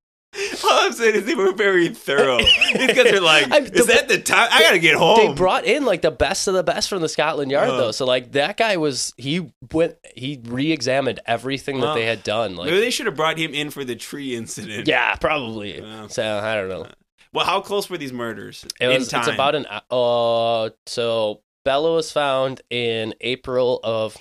[0.65, 2.39] All I'm saying is they were very thorough.
[2.39, 4.49] These guys are like, is the- that the time?
[4.51, 5.19] I gotta get home.
[5.19, 7.77] They brought in like the best of the best from the Scotland Yard Uh.
[7.77, 7.91] though.
[7.93, 12.57] So like that guy was he went he re-examined everything that they had done.
[12.57, 14.89] Like Maybe they should have brought him in for the tree incident.
[14.89, 15.81] yeah, probably.
[15.83, 16.07] Yeah.
[16.09, 16.87] So I don't know.
[17.33, 18.65] Well, how close were these murders?
[18.81, 24.15] It in was, it's about an uh so Bella was found in April of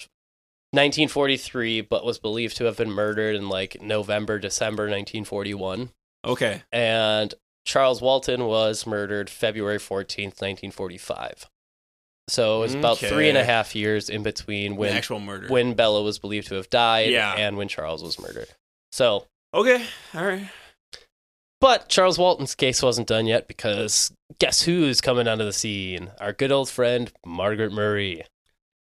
[0.73, 5.89] 1943 but was believed to have been murdered in like November December 1941
[6.25, 6.63] okay.
[6.71, 7.33] and
[7.65, 11.49] Charles Walton was murdered February 14th 1945
[12.29, 15.47] so it was about three and a half years in between the when actual murder.
[15.49, 17.33] when Bella was believed to have died Yeah.
[17.33, 18.47] and when Charles was murdered
[18.93, 19.83] so okay,
[20.13, 20.47] all right.
[21.61, 26.11] But Charles Walton's case wasn't done yet because guess who's coming onto the scene?
[26.19, 28.23] Our good old friend, Margaret Murray.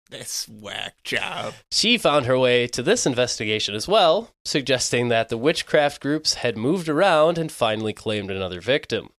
[0.09, 1.53] This whack job.
[1.71, 6.57] She found her way to this investigation as well, suggesting that the witchcraft groups had
[6.57, 9.09] moved around and finally claimed another victim.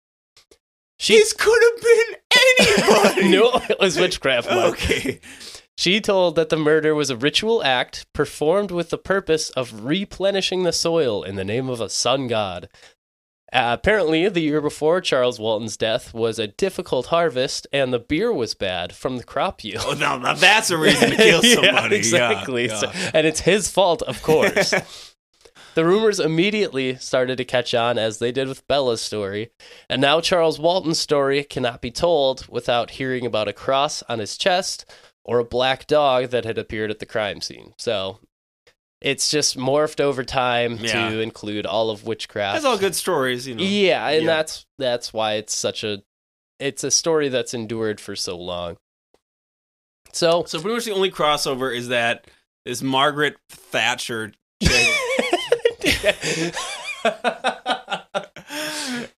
[0.99, 3.29] She This could have been anybody.
[3.31, 4.49] no, it was witchcraft.
[4.49, 4.73] Mark.
[4.73, 5.19] Okay.
[5.77, 10.63] She told that the murder was a ritual act performed with the purpose of replenishing
[10.63, 12.69] the soil in the name of a sun god.
[13.53, 18.33] Uh, apparently, the year before Charles Walton's death was a difficult harvest, and the beer
[18.33, 19.83] was bad from the crop yield.
[19.87, 21.95] Oh, now, now that's a reason to kill Yeah, somebody.
[21.97, 22.67] exactly.
[22.67, 24.73] Yeah, So- and it's his fault, of course.
[25.75, 29.51] the rumors immediately started to catch on, as they did with Bella's story.
[29.89, 34.35] And now Charles Walton's story cannot be told without hearing about a cross on his
[34.37, 34.85] chest
[35.23, 37.73] or a black dog that had appeared at the crime scene.
[37.77, 38.19] So
[39.03, 41.09] it's just morphed over time Yeah.
[41.09, 42.55] to include all of witchcraft.
[42.55, 43.63] That's all good stories, you know.
[43.63, 44.35] Yeah, and Yeah.
[44.35, 46.01] that's that's why it's such a
[46.59, 48.77] it's a story that's endured for so long.
[50.13, 52.25] So So pretty much the only crossover is that
[52.65, 54.31] is Margaret Thatcher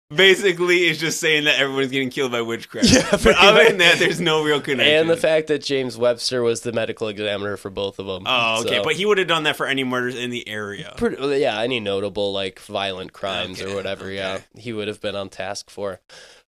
[0.09, 2.91] basically is just saying that everyone's getting killed by witchcraft.
[2.91, 3.67] Yeah, but pretty other much.
[3.69, 4.95] than that, there's no real connection.
[4.95, 8.23] and the fact that James Webster was the medical examiner for both of them.
[8.25, 8.77] Oh, okay.
[8.77, 10.93] So- But he would have done that for any murders in the area.
[10.97, 14.15] Pretty, yeah, any notable like violent crimes Okay, or whatever, okay.
[14.15, 15.99] yeah, he would have been on task for.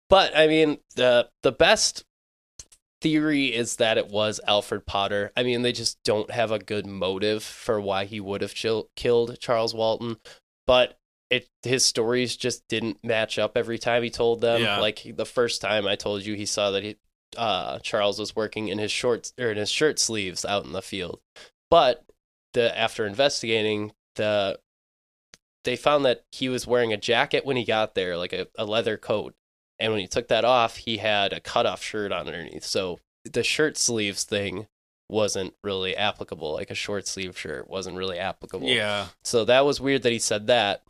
[0.09, 2.05] But I mean, the the best
[3.03, 5.33] theory is that it was Alfred Potter.
[5.37, 8.89] I mean, they just don't have a good motive for why he would have chil-
[8.97, 10.17] killed Charles Walton,
[10.67, 10.99] but
[11.31, 14.61] it his stories just didn't match up every time he told them.
[14.61, 14.79] Yeah.
[14.79, 16.97] Like the first time I told you, he saw that he
[17.37, 20.83] uh, Charles was working in his shorts or in his shirt sleeves out in the
[20.83, 21.20] field,
[21.70, 22.05] but
[22.55, 24.59] the after investigating the
[25.64, 28.64] they found that he was wearing a jacket when he got there, like a, a
[28.64, 29.35] leather coat.
[29.79, 32.64] And when he took that off, he had a cutoff shirt on underneath.
[32.64, 34.68] So the shirt sleeves thing
[35.09, 36.53] wasn't really applicable.
[36.53, 38.68] Like a short sleeve shirt wasn't really applicable.
[38.68, 39.07] Yeah.
[39.24, 40.83] So that was weird that he said that.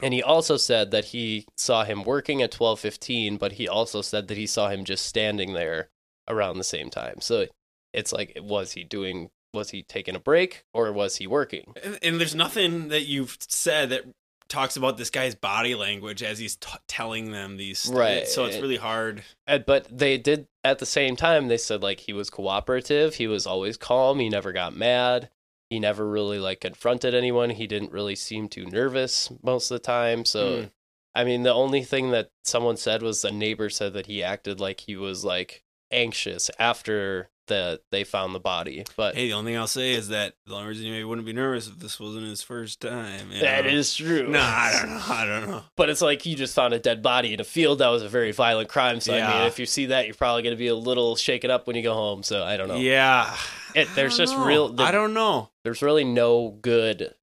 [0.00, 4.28] And he also said that he saw him working at 12:15, but he also said
[4.28, 5.88] that he saw him just standing there
[6.28, 7.20] around the same time.
[7.20, 7.46] So
[7.92, 11.74] it's like was he doing was he taking a break or was he working?
[11.82, 14.04] And, and there's nothing that you've said that
[14.48, 17.90] talks about this guy's body language as he's t- telling them these.
[17.92, 18.26] Right.
[18.26, 19.22] So it's really hard.
[19.46, 23.26] Uh, but they did at the same time they said like he was cooperative he
[23.26, 25.30] was always calm he never got mad
[25.70, 29.84] he never really like confronted anyone he didn't really seem too nervous most of the
[29.84, 30.66] time so Hmm.
[31.14, 34.60] i mean the only thing that someone said was a neighbor said that he acted
[34.60, 39.52] like he was like anxious after the they found the body but Hey, the only
[39.52, 42.26] thing I'll say is that the only reason he wouldn't be nervous if this wasn't
[42.26, 43.32] his first time.
[43.32, 43.70] you that know?
[43.70, 45.02] is true No, I don't know.
[45.08, 45.62] I don't know.
[45.76, 48.08] but it's like you just found a dead body in a field that was a
[48.08, 50.68] very violent crime so i mean if you see that you're probably going to be
[50.68, 53.34] a little shaken up when you go home so i don't know Yeah.
[53.74, 54.44] It- there's just know.
[54.46, 55.50] real- the- I don't know.
[55.64, 57.14] there's really no good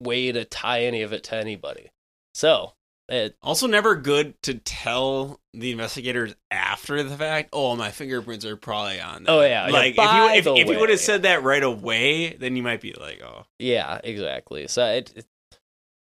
[0.00, 1.90] way to tie any of it to anybody.
[2.32, 2.72] So
[3.10, 7.50] it Also, never good to tell the investigators after the fact.
[7.52, 9.24] Oh, my fingerprints are probably on.
[9.24, 9.30] That.
[9.30, 9.72] Oh, yeah, yeah.
[9.72, 12.62] Like By if you if, if you would have said that right away, then you
[12.62, 14.68] might be like, oh, yeah, exactly.
[14.68, 15.26] So it, it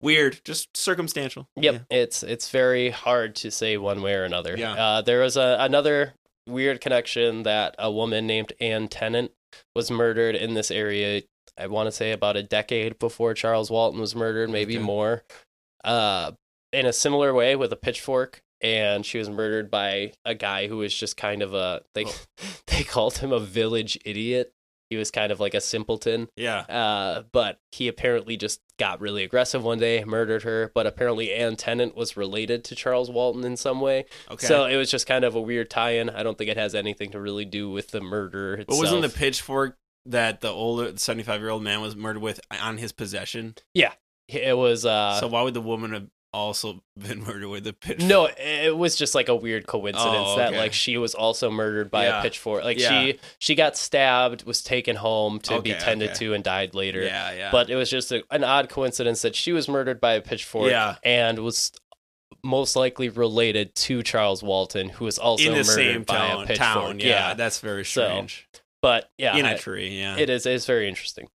[0.03, 1.49] weird, just circumstantial.
[1.57, 4.55] yep, it's it's very hard to say one way or another.
[4.57, 4.73] Yeah.
[4.75, 6.15] Uh, there was a, another
[6.47, 9.31] weird connection that a woman named Ann Tennant
[9.75, 11.23] was murdered in this area.
[11.59, 14.85] I want to say about a decade before Charles Walton was murdered, maybe Okay.
[14.85, 15.25] more.
[15.85, 16.33] Uh,
[16.73, 20.79] in a similar way with a pitchfork, and she was murdered by a guy who
[20.79, 22.15] was just kind of a they Oh.
[22.67, 24.53] they called him a village idiot.
[24.89, 26.29] He was kind of like a simpleton.
[26.37, 26.63] Yeah.
[26.63, 30.73] Uh, but he apparently just got really aggressive one day, murdered her.
[30.75, 34.07] But apparently, Ann Tennant was related to Charles Walton in some way.
[34.29, 34.49] Okay.
[34.49, 36.11] So it was just kind of a weird tie-in.
[36.11, 39.09] I don't think it has anything to really do with the murder but wasn't the
[39.09, 43.55] pitchfork that the older seventy five year old man was murdered with on his possession?
[43.75, 43.93] Yeah.
[44.27, 48.09] It was uh so why would the woman have also been murdered with a pitchfork?
[48.09, 51.91] no, it was just like a weird coincidence Oh, that like she was also murdered
[51.91, 52.21] by Yeah.
[52.21, 52.65] a pitchfork.
[52.65, 53.03] Like Yeah.
[53.03, 56.19] she she got stabbed, was taken home to be tended okay.
[56.27, 57.03] to, and died later.
[57.03, 57.51] Yeah, yeah.
[57.51, 60.71] But it was just a, an odd coincidence that she was murdered by a pitchfork
[60.71, 60.97] Yeah.
[61.03, 61.73] and was
[62.43, 66.45] most likely related to Charles Walton, who was also in the murdered same by town,
[66.45, 66.59] a pitchfork.
[66.87, 67.01] town.
[67.01, 68.49] Yeah, that's very So, strange.
[68.81, 69.99] but yeah, in a tree.
[69.99, 70.17] Yeah.
[70.17, 71.29] it is it's very interesting.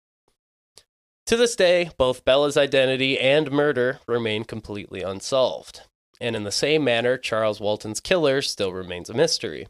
[1.27, 5.81] To this day, both Bella's identity and murder remain completely unsolved.
[6.21, 9.67] And in the same manner, Charles Walton's killer still remains a mystery.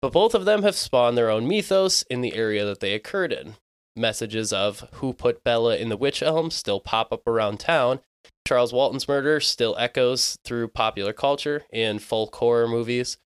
[0.00, 3.32] But both of them have spawned their own mythos in the area that they occurred
[3.32, 3.54] in.
[3.94, 8.00] Messages of who put Bella in the wych elm still pop up around town.
[8.44, 13.18] Charles Walton's murder still echoes through popular culture in folk horror movies.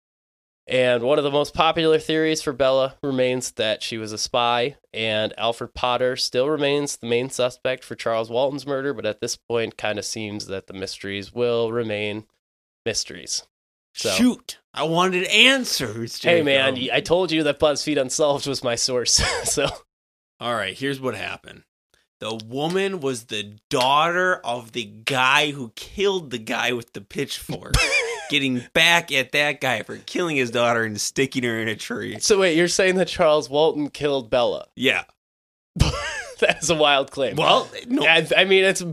[0.67, 4.77] And one of the most popular theories for Bella remains that she was a spy,
[4.93, 9.35] and Alfred Potter still remains the main suspect for Charles Walton's murder, but at this
[9.35, 12.25] point, kind of seems that the mysteries will remain
[12.83, 13.43] mysteries.
[13.93, 14.57] So, Shoot!
[14.73, 16.21] I wanted answers.
[16.21, 19.13] hey man, I told you that BuzzFeed Unsolved was my source.
[19.43, 19.67] so,
[20.39, 21.63] All right, here's what happened.
[22.19, 27.73] The woman was the daughter of the guy who killed the guy with the pitchfork.
[28.29, 32.17] Getting back at that guy for killing his daughter and sticking her in a tree.
[32.19, 34.65] so wait, you're saying that Charles Walton killed Bella?
[34.75, 35.03] Yeah.
[36.39, 37.35] That's a wild claim.
[37.35, 38.03] Well, no.
[38.03, 38.83] I, I mean, it's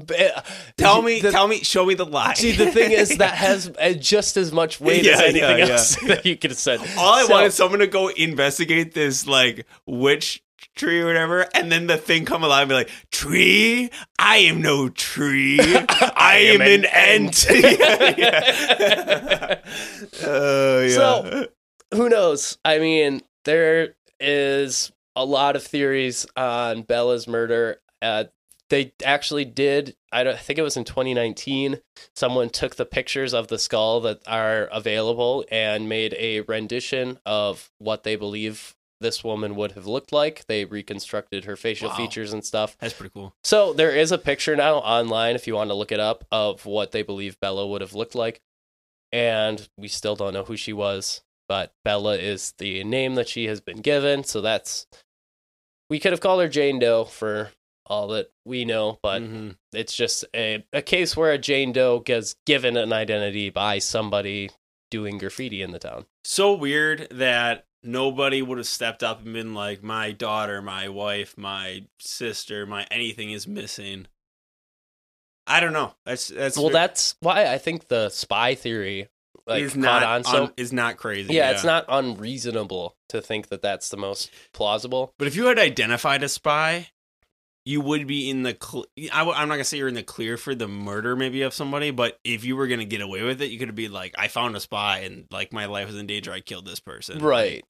[0.77, 2.35] tell me, the- tell me, show me the lie.
[2.35, 5.73] See, the thing is that has uh, just as much weight as anything yeah, yeah,
[5.73, 6.81] else that you could have said.
[6.99, 10.43] All I So- want is someone to go investigate this like witch
[10.75, 14.63] tree or whatever, and then the thing come alive and be like, "Tree, I am
[14.63, 15.59] no tree.
[15.89, 17.47] I, am, an ant."
[18.19, 19.59] yeah.
[20.25, 20.95] Oh yeah.
[20.95, 21.49] So-
[21.93, 22.57] who knows?
[22.65, 27.81] I mean, there is a lot of theories on Bella's murder.
[28.01, 28.25] Uh,
[28.71, 29.95] they actually did.
[30.11, 31.79] I, don't, I think it was in 2019.
[32.17, 37.71] Someone took the pictures of the skull that are available and made a rendition of
[37.79, 40.47] what they believe this woman would have looked like.
[40.47, 41.97] They reconstructed her facial Wow.
[41.97, 42.77] features and stuff.
[42.79, 43.35] That's pretty cool.
[43.45, 46.65] So there is a picture now online if you want to look it up of
[46.65, 48.41] what they believe Bella would have looked like.
[49.13, 53.47] And we still don't know who she was, but Bella is the name that she
[53.47, 54.25] has been given.
[54.25, 54.87] So that's
[55.91, 57.51] we could have called her Jane Doe for
[57.85, 59.57] all that we know, but Mhm.
[59.73, 64.49] it's just a, a case where a Jane Doe gets given an identity by somebody
[64.91, 66.07] doing graffiti in the town.
[66.25, 71.37] so weird that nobody would have stepped up and been like, my daughter, my wife,
[71.37, 74.07] my sister, my anything is missing.
[75.47, 75.95] I don't know.
[76.07, 79.09] That's that's well, that's why I think the spy theory
[79.47, 81.35] like is not on so un- is not crazy.
[81.35, 85.15] yeah, it's not unreasonable to think that that's the most plausible.
[85.19, 86.89] But if you had identified a spy,
[87.65, 88.57] you would be in the.
[88.61, 91.43] Cl- I w- I'm not gonna say you're in the clear for the murder, maybe
[91.43, 91.91] of somebody.
[91.91, 94.55] But if you were gonna get away with it, you could be like, I found
[94.55, 96.33] a spy, and like my life is in danger.
[96.33, 97.19] I killed this person.
[97.19, 97.65] Right.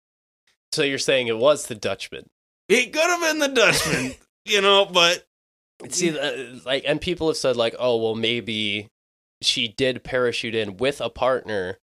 [0.72, 2.26] So you're saying it was the Dutchman.
[2.68, 4.14] It could have been the Dutchman,
[4.44, 4.86] you know.
[4.86, 5.24] But
[5.90, 6.12] See,
[6.64, 8.88] like, and people have said like, oh, well, maybe
[9.42, 11.78] she did parachute in with a partner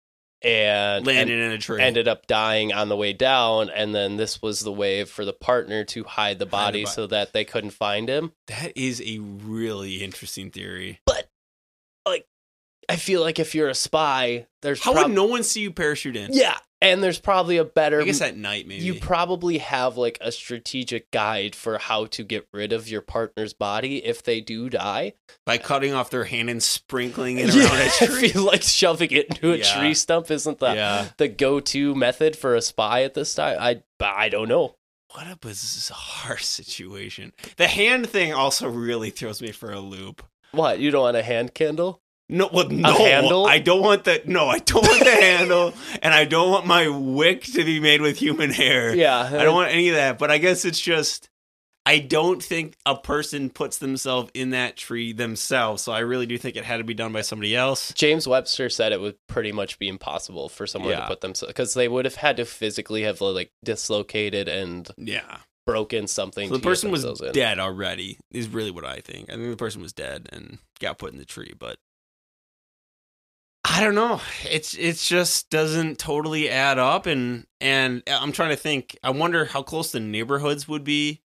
[0.42, 1.82] and landed in a tree.
[1.82, 5.34] ended up dying on the way down, and then this was the way for the
[5.34, 8.34] partner to hide the body bo- so that they couldn't find him.
[8.48, 11.00] That is a really interesting theory.
[12.90, 15.72] I feel like if you're a spy, there's How prob- would no one see you
[15.72, 16.32] parachute in?
[16.34, 18.02] yeah, and there's probably a better.
[18.02, 18.84] I guess at night maybe.
[18.84, 23.54] you probably have like a strategic guide for how to get rid of your partner's
[23.54, 25.14] body if they do die.
[25.46, 27.90] by cutting off their hand and sprinkling it Yeah, around a
[28.32, 28.34] tree.
[28.34, 29.80] like shoving it into a Yeah.
[29.80, 31.10] tree stump isn't the Yeah.
[31.18, 33.58] the go-to method for a spy at this time.
[33.60, 34.76] I I don't know.
[35.12, 37.32] What a bizarre situation.
[37.56, 40.24] The hand thing also really throws me for a loop.
[40.52, 42.02] What you don't want a hand candle?
[42.28, 43.46] No, well, no?
[43.46, 46.88] I don't want the no, I don't want the handle, and I don't want my
[46.88, 48.96] wick to be made with human hair.
[48.96, 50.18] Yeah, I don't want any of that.
[50.18, 51.30] But I guess it's just
[51.86, 55.84] I don't think a person puts themselves in that tree themselves.
[55.84, 57.94] So I really do think it had to be done by somebody else.
[57.94, 61.02] James Webster said it would pretty much be impossible for someone Yeah.
[61.02, 65.38] to put themselves because they would have had to physically have like dislocated and Yeah.
[65.68, 66.50] broken something.
[66.50, 67.32] So the person was in.
[67.34, 68.18] dead already.
[68.32, 69.30] Is really what I think.
[69.30, 71.78] I think the person was dead and got put in the tree, but
[73.68, 74.22] I don't know.
[74.50, 78.98] It's it's just doesn't totally add up and and I'm trying to think.
[79.04, 81.22] I wonder how close the neighborhoods would be.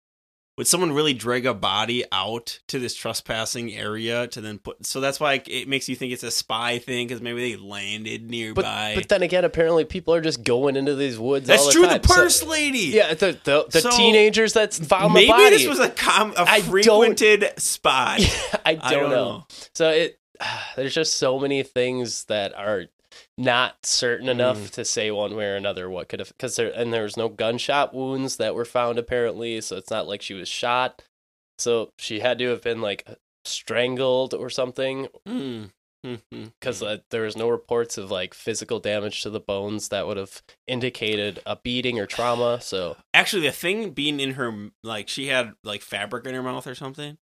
[0.57, 4.87] Would someone really drag a body out to this trespassing area to then put?
[4.87, 8.23] So that's why it makes you think it's a spy thing because maybe they landed
[8.23, 8.93] But, nearby.
[8.95, 11.51] but then again, apparently people are just going into these woods.
[11.51, 11.87] all that's the true.
[11.87, 12.01] time.
[12.03, 12.79] The So- purse lady.
[12.79, 15.43] yeah, the the, the So, teenagers that found maybe the body.
[15.45, 18.21] Maybe this was a com- a frequented spot.
[18.65, 19.15] I don't, I don't know.
[19.39, 19.45] know.
[19.75, 20.21] So it
[20.77, 22.87] there's just so many things that are
[23.39, 24.71] not certain enough Mm.
[24.73, 27.29] to say one way or another what could have because there and there was no
[27.29, 31.03] gunshot wounds that were found apparently, so it's not like she was shot.
[31.59, 33.07] So she had to have been like
[33.45, 35.71] strangled or something Mm.
[36.05, 36.53] Mhm.
[36.61, 40.17] because uh, there was no reports of like physical damage to the bones that would
[40.19, 42.61] have indicated a beating or trauma.
[42.61, 46.67] So actually, the thing being in her, like she had like fabric in her mouth
[46.67, 47.17] or something.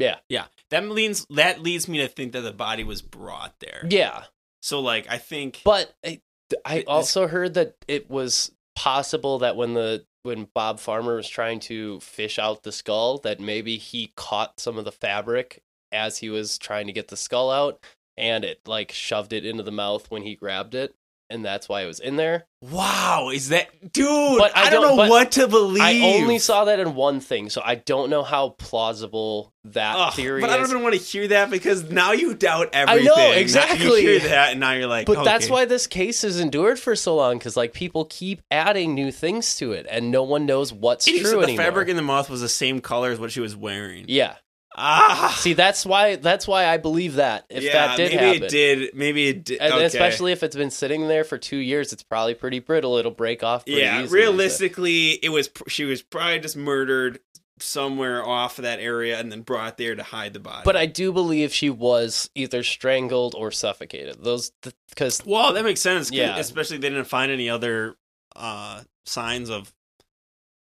[0.00, 0.16] Yeah.
[0.28, 0.46] yeah.
[0.70, 3.86] That leads that leads me to think that the body was brought there.
[3.88, 4.24] yeah,
[4.62, 5.62] So like, I think.
[5.64, 6.20] But I,
[6.64, 11.60] I also heard that it was possible that when the when Bob Farmer was trying
[11.60, 16.30] to fish out the skull, that maybe he caught some of the fabric as he
[16.30, 17.82] was trying to get the skull out,
[18.16, 20.94] and it like shoved it into the mouth when he grabbed it,
[21.30, 22.46] and that's why it was in there.
[22.62, 24.38] Wow, is that dude?
[24.38, 25.80] But I I, don't don't- know what to believe.
[25.82, 30.14] I only saw that in one thing, so I don't know how plausible that Ugh,
[30.14, 33.04] theory but I don't even want to hear that because now you doubt know, everything.
[33.14, 34.02] Now exactly.
[34.02, 36.96] You hear that, and now you're like, But that's why this case has endured for
[36.96, 40.72] so long, because like people keep adding new things to it, and no one knows
[40.72, 41.64] what's And true said the anymore.
[41.64, 44.04] fabric in the moth was the same color as what she was wearing.
[44.08, 44.34] yeah,
[44.82, 48.42] Ah, See, that's why that's why I believe that if yeah, that did maybe happen,
[48.44, 48.94] it did.
[48.94, 49.60] Maybe it did.
[49.60, 49.84] okay.
[49.84, 52.96] especially if it's been sitting there for two years, it's probably pretty brittle.
[52.96, 53.66] It'll break off.
[53.66, 57.20] Pretty yeah, easily, so- realistically, it was she was probably just murdered
[57.62, 60.62] somewhere off of that area and then brought there to hide the body.
[60.64, 64.22] But I do believe she was either strangled or suffocated.
[64.22, 64.52] Those
[64.88, 66.10] because well, that makes sense.
[66.10, 66.38] Yeah.
[66.38, 67.96] especially they didn't find any other
[68.34, 69.72] uh signs of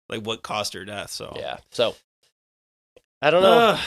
[0.09, 1.11] like what caused her death.
[1.11, 1.57] So yeah.
[1.71, 1.95] So
[3.21, 3.51] I don't know.
[3.51, 3.79] Ugh.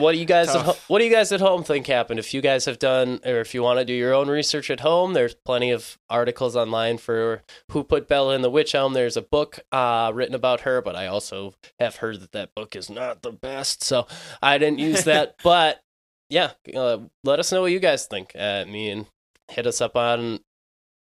[0.00, 2.18] What do you guys at What do you guys at home think happened?
[2.18, 4.80] If you guys have done, or if you want to do your own research at
[4.80, 8.94] home, there's plenty of articles online for who put Bella in the wych elm.
[8.94, 12.74] There's a book uh, written about her, but I also have heard that that book
[12.74, 14.06] is not the best, so
[14.42, 15.36] I didn't use that.
[15.44, 15.80] but
[16.28, 18.32] yeah, uh, let us know what you guys think.
[18.38, 19.06] Uh, me and
[19.48, 20.40] hit us up on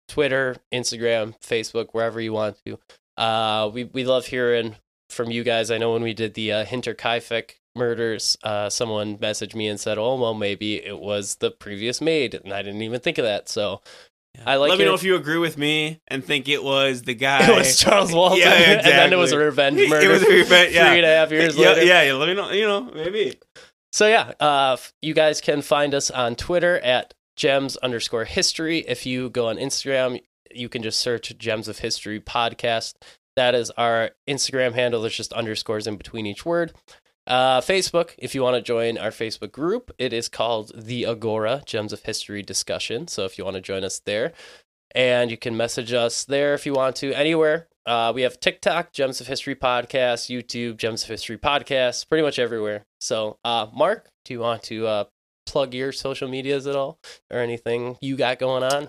[0.08, 2.78] Twitter, Instagram, Facebook, wherever you want to.
[3.16, 4.76] Uh, we we love hearing
[5.10, 5.70] from you guys.
[5.70, 9.96] I know when we did the uh, Hinterkaifeck murders, uh, someone messaged me and said,
[9.98, 13.48] "Oh, well, maybe it was the previous maid," and I didn't even think of that.
[13.48, 13.80] So
[14.44, 17.02] I like Let me your- know if you agree with me and think it was
[17.02, 17.48] the guy.
[17.50, 19.44] It was Charles Walton, Yeah, and then it was a exactly.
[19.46, 20.88] revenge It was a revenge- yeah.
[20.88, 21.84] three and a half years yeah, later.
[21.86, 22.12] yeah, yeah.
[22.14, 22.50] Let me know.
[22.50, 23.38] You know, maybe.
[23.92, 28.80] So yeah, uh, you guys can find us on Twitter at gems underscore history.
[28.80, 30.20] If you go on Instagram,
[30.54, 32.94] you can just search Gems of History podcast.
[33.36, 35.00] That is our Instagram handle.
[35.00, 36.72] There's just underscores in between each word.
[37.28, 41.62] Uh, Facebook, if you want to join our Facebook group, it is called the Agora
[41.66, 43.06] Gems of History Discussion.
[43.06, 44.32] So if you want to join us there,
[44.94, 47.68] and you can message us there if you want to anywhere.
[47.84, 52.38] Uh, we have TikTok, Gems of History Podcast, YouTube, Gems of History Podcast, pretty much
[52.38, 52.86] everywhere.
[53.00, 55.04] So, uh, Mark, do you want to uh,
[55.46, 56.98] plug your social medias at all
[57.30, 58.88] or anything you got going on?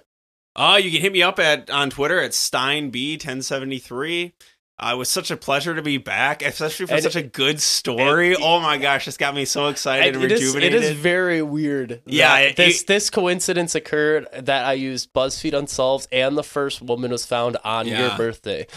[0.56, 4.32] Uh, you can hit me up at on Twitter at SteinB1073.
[4.80, 7.60] Uh, it was such a pleasure to be back, especially for And- such a good
[7.60, 8.36] story.
[8.36, 10.84] oh my gosh, it's got me so excited and it, is, it rejuvenated.
[10.84, 12.02] is very weird.
[12.06, 17.12] Yeah, it- this this coincidence occurred that I used BuzzFeed Unsolved, and the first woman
[17.12, 18.68] was found on your birthday.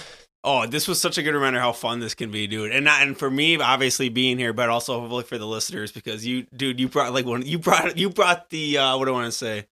[0.44, 2.72] Oh, this was such a good reminder how fun this can be, dude.
[2.72, 6.26] And not, and for me, obviously being here, but also hopefully for the listeners because
[6.26, 7.42] you, dude, you brought like one.
[7.46, 9.66] You brought you brought the uh, what do I want to say?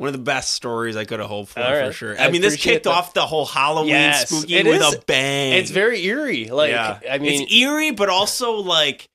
[0.00, 2.18] One of the best stories I could have hoped for All for sure.
[2.18, 2.90] I I, mean, this kicked that.
[2.90, 5.52] off the whole Halloween Yes, spooky with is- a bang.
[5.52, 6.46] It's very eerie.
[6.46, 7.00] Like, Yeah.
[7.10, 9.06] I mean, it's eerie, but also like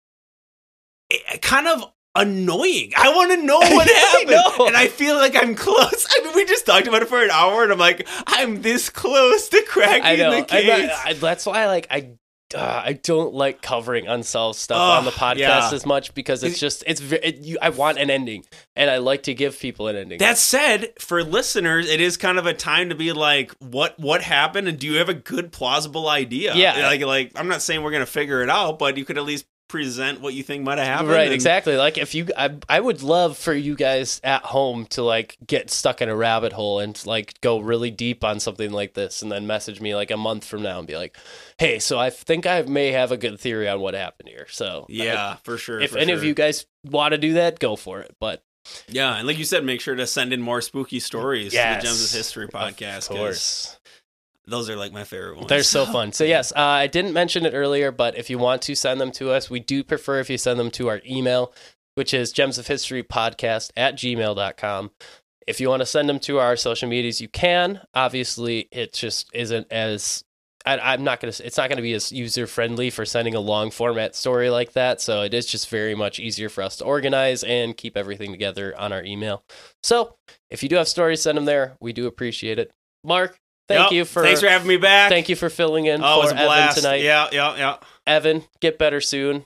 [1.09, 2.91] it, kind of annoying.
[2.95, 4.67] I want to know what I happened, know.
[4.67, 6.07] and I feel like I'm close.
[6.07, 8.89] I mean, we just talked about it for an hour, and I'm like, I'm this
[8.91, 10.91] close to cracking I the I- case.
[11.03, 12.11] I- that's why, like, I.
[12.53, 15.69] Uh, I don't like covering unsolved stuff Ugh, on the podcast yeah.
[15.73, 19.23] as much because it's just it's it, you, I want an ending and I like
[19.23, 20.19] to give people an ending.
[20.19, 24.21] That said, for listeners, it is kind of a time to be like, what what
[24.21, 26.53] happened, and do you have a good plausible idea?
[26.55, 26.87] Yeah.
[26.87, 29.47] like like I'm not saying we're gonna figure it out, but you could at least
[29.67, 31.09] present what you think might have happened.
[31.09, 34.85] right and- exactly like if you I, I would love for you guys at home
[34.91, 38.71] to like get stuck in a rabbit hole and like go really deep on something
[38.71, 41.17] like this and then message me like a month from now and be like
[41.57, 44.85] hey so i think i may have a good theory on what happened here so
[44.87, 45.79] Yeah, for sure.
[45.81, 48.43] if for any of you guys want to do that go for it but
[48.87, 51.75] Yeah, and like you said, make sure to send in more spooky stories Yes.
[51.75, 53.09] to the Gems of History podcast.
[53.09, 53.74] of course
[54.47, 55.47] those are like my favorite ones.
[55.47, 56.11] They're so fun.
[56.11, 59.11] So yes, uh, I didn't mention it earlier, but if you want to send them
[59.13, 61.53] to us, we do prefer if you send them to our email,
[61.95, 64.91] which is gems of history podcast at gmail.com.
[65.47, 67.81] If you want to send them to our social medias, you can.
[67.93, 70.23] Obviously, it just isn't as
[70.65, 71.33] I, I'm not gonna.
[71.43, 74.99] It's not gonna be as user friendly for sending a long format story like that.
[74.99, 78.73] So it is just very much easier for us to organize and keep everything together
[78.77, 79.43] on our email.
[79.83, 80.15] So
[80.49, 81.77] if you do have stories, send them there.
[81.79, 82.71] We do appreciate it.
[83.03, 83.91] Mark, thank Yep.
[83.91, 85.09] you for thanks for having me back.
[85.09, 86.77] Thank you for filling in Oh, was for a Evan blast.
[86.77, 87.01] tonight.
[87.01, 89.45] Yeah, yeah, yeah, Evan, get better soon.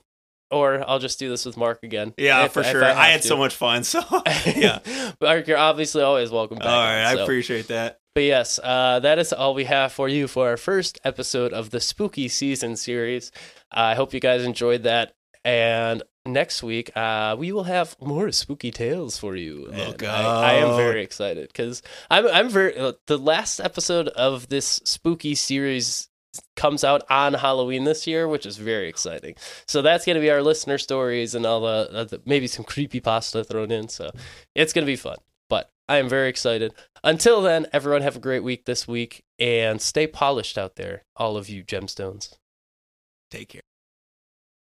[0.51, 2.15] Or I'll just do this with Mark again.
[2.17, 2.83] yeah, if- for sure.
[2.83, 3.27] have I, had to.
[3.27, 3.83] so much fun.
[3.83, 4.01] So
[4.55, 4.79] yeah.
[5.21, 6.67] Mark, you're obviously always welcome back.
[6.67, 7.99] All right, on, I appreciate that.
[8.15, 11.69] But yes, uh, that is all we have for you for our first episode of
[11.69, 13.31] the Spooky Season series.
[13.71, 15.13] Uh, I hope you guys enjoyed that.
[15.45, 16.01] And
[16.33, 19.69] next week, uh, we will have more spooky tales for you.
[19.71, 24.07] Oh, And I, I am very excited because I'm I'm very uh, the last episode
[24.09, 26.09] of this spooky series
[26.55, 29.35] comes out on Halloween this year, which is very exciting.
[29.67, 32.65] So that's going to be our listener stories and all the, uh, the maybe some
[32.65, 33.89] creepy pasta thrown in.
[33.89, 34.11] So
[34.55, 35.17] it's going to be fun.
[35.49, 36.73] But I am very excited.
[37.03, 41.35] Until then, everyone have a great week this week and stay polished out there, all
[41.37, 42.35] of you gemstones.
[43.31, 43.61] Take care.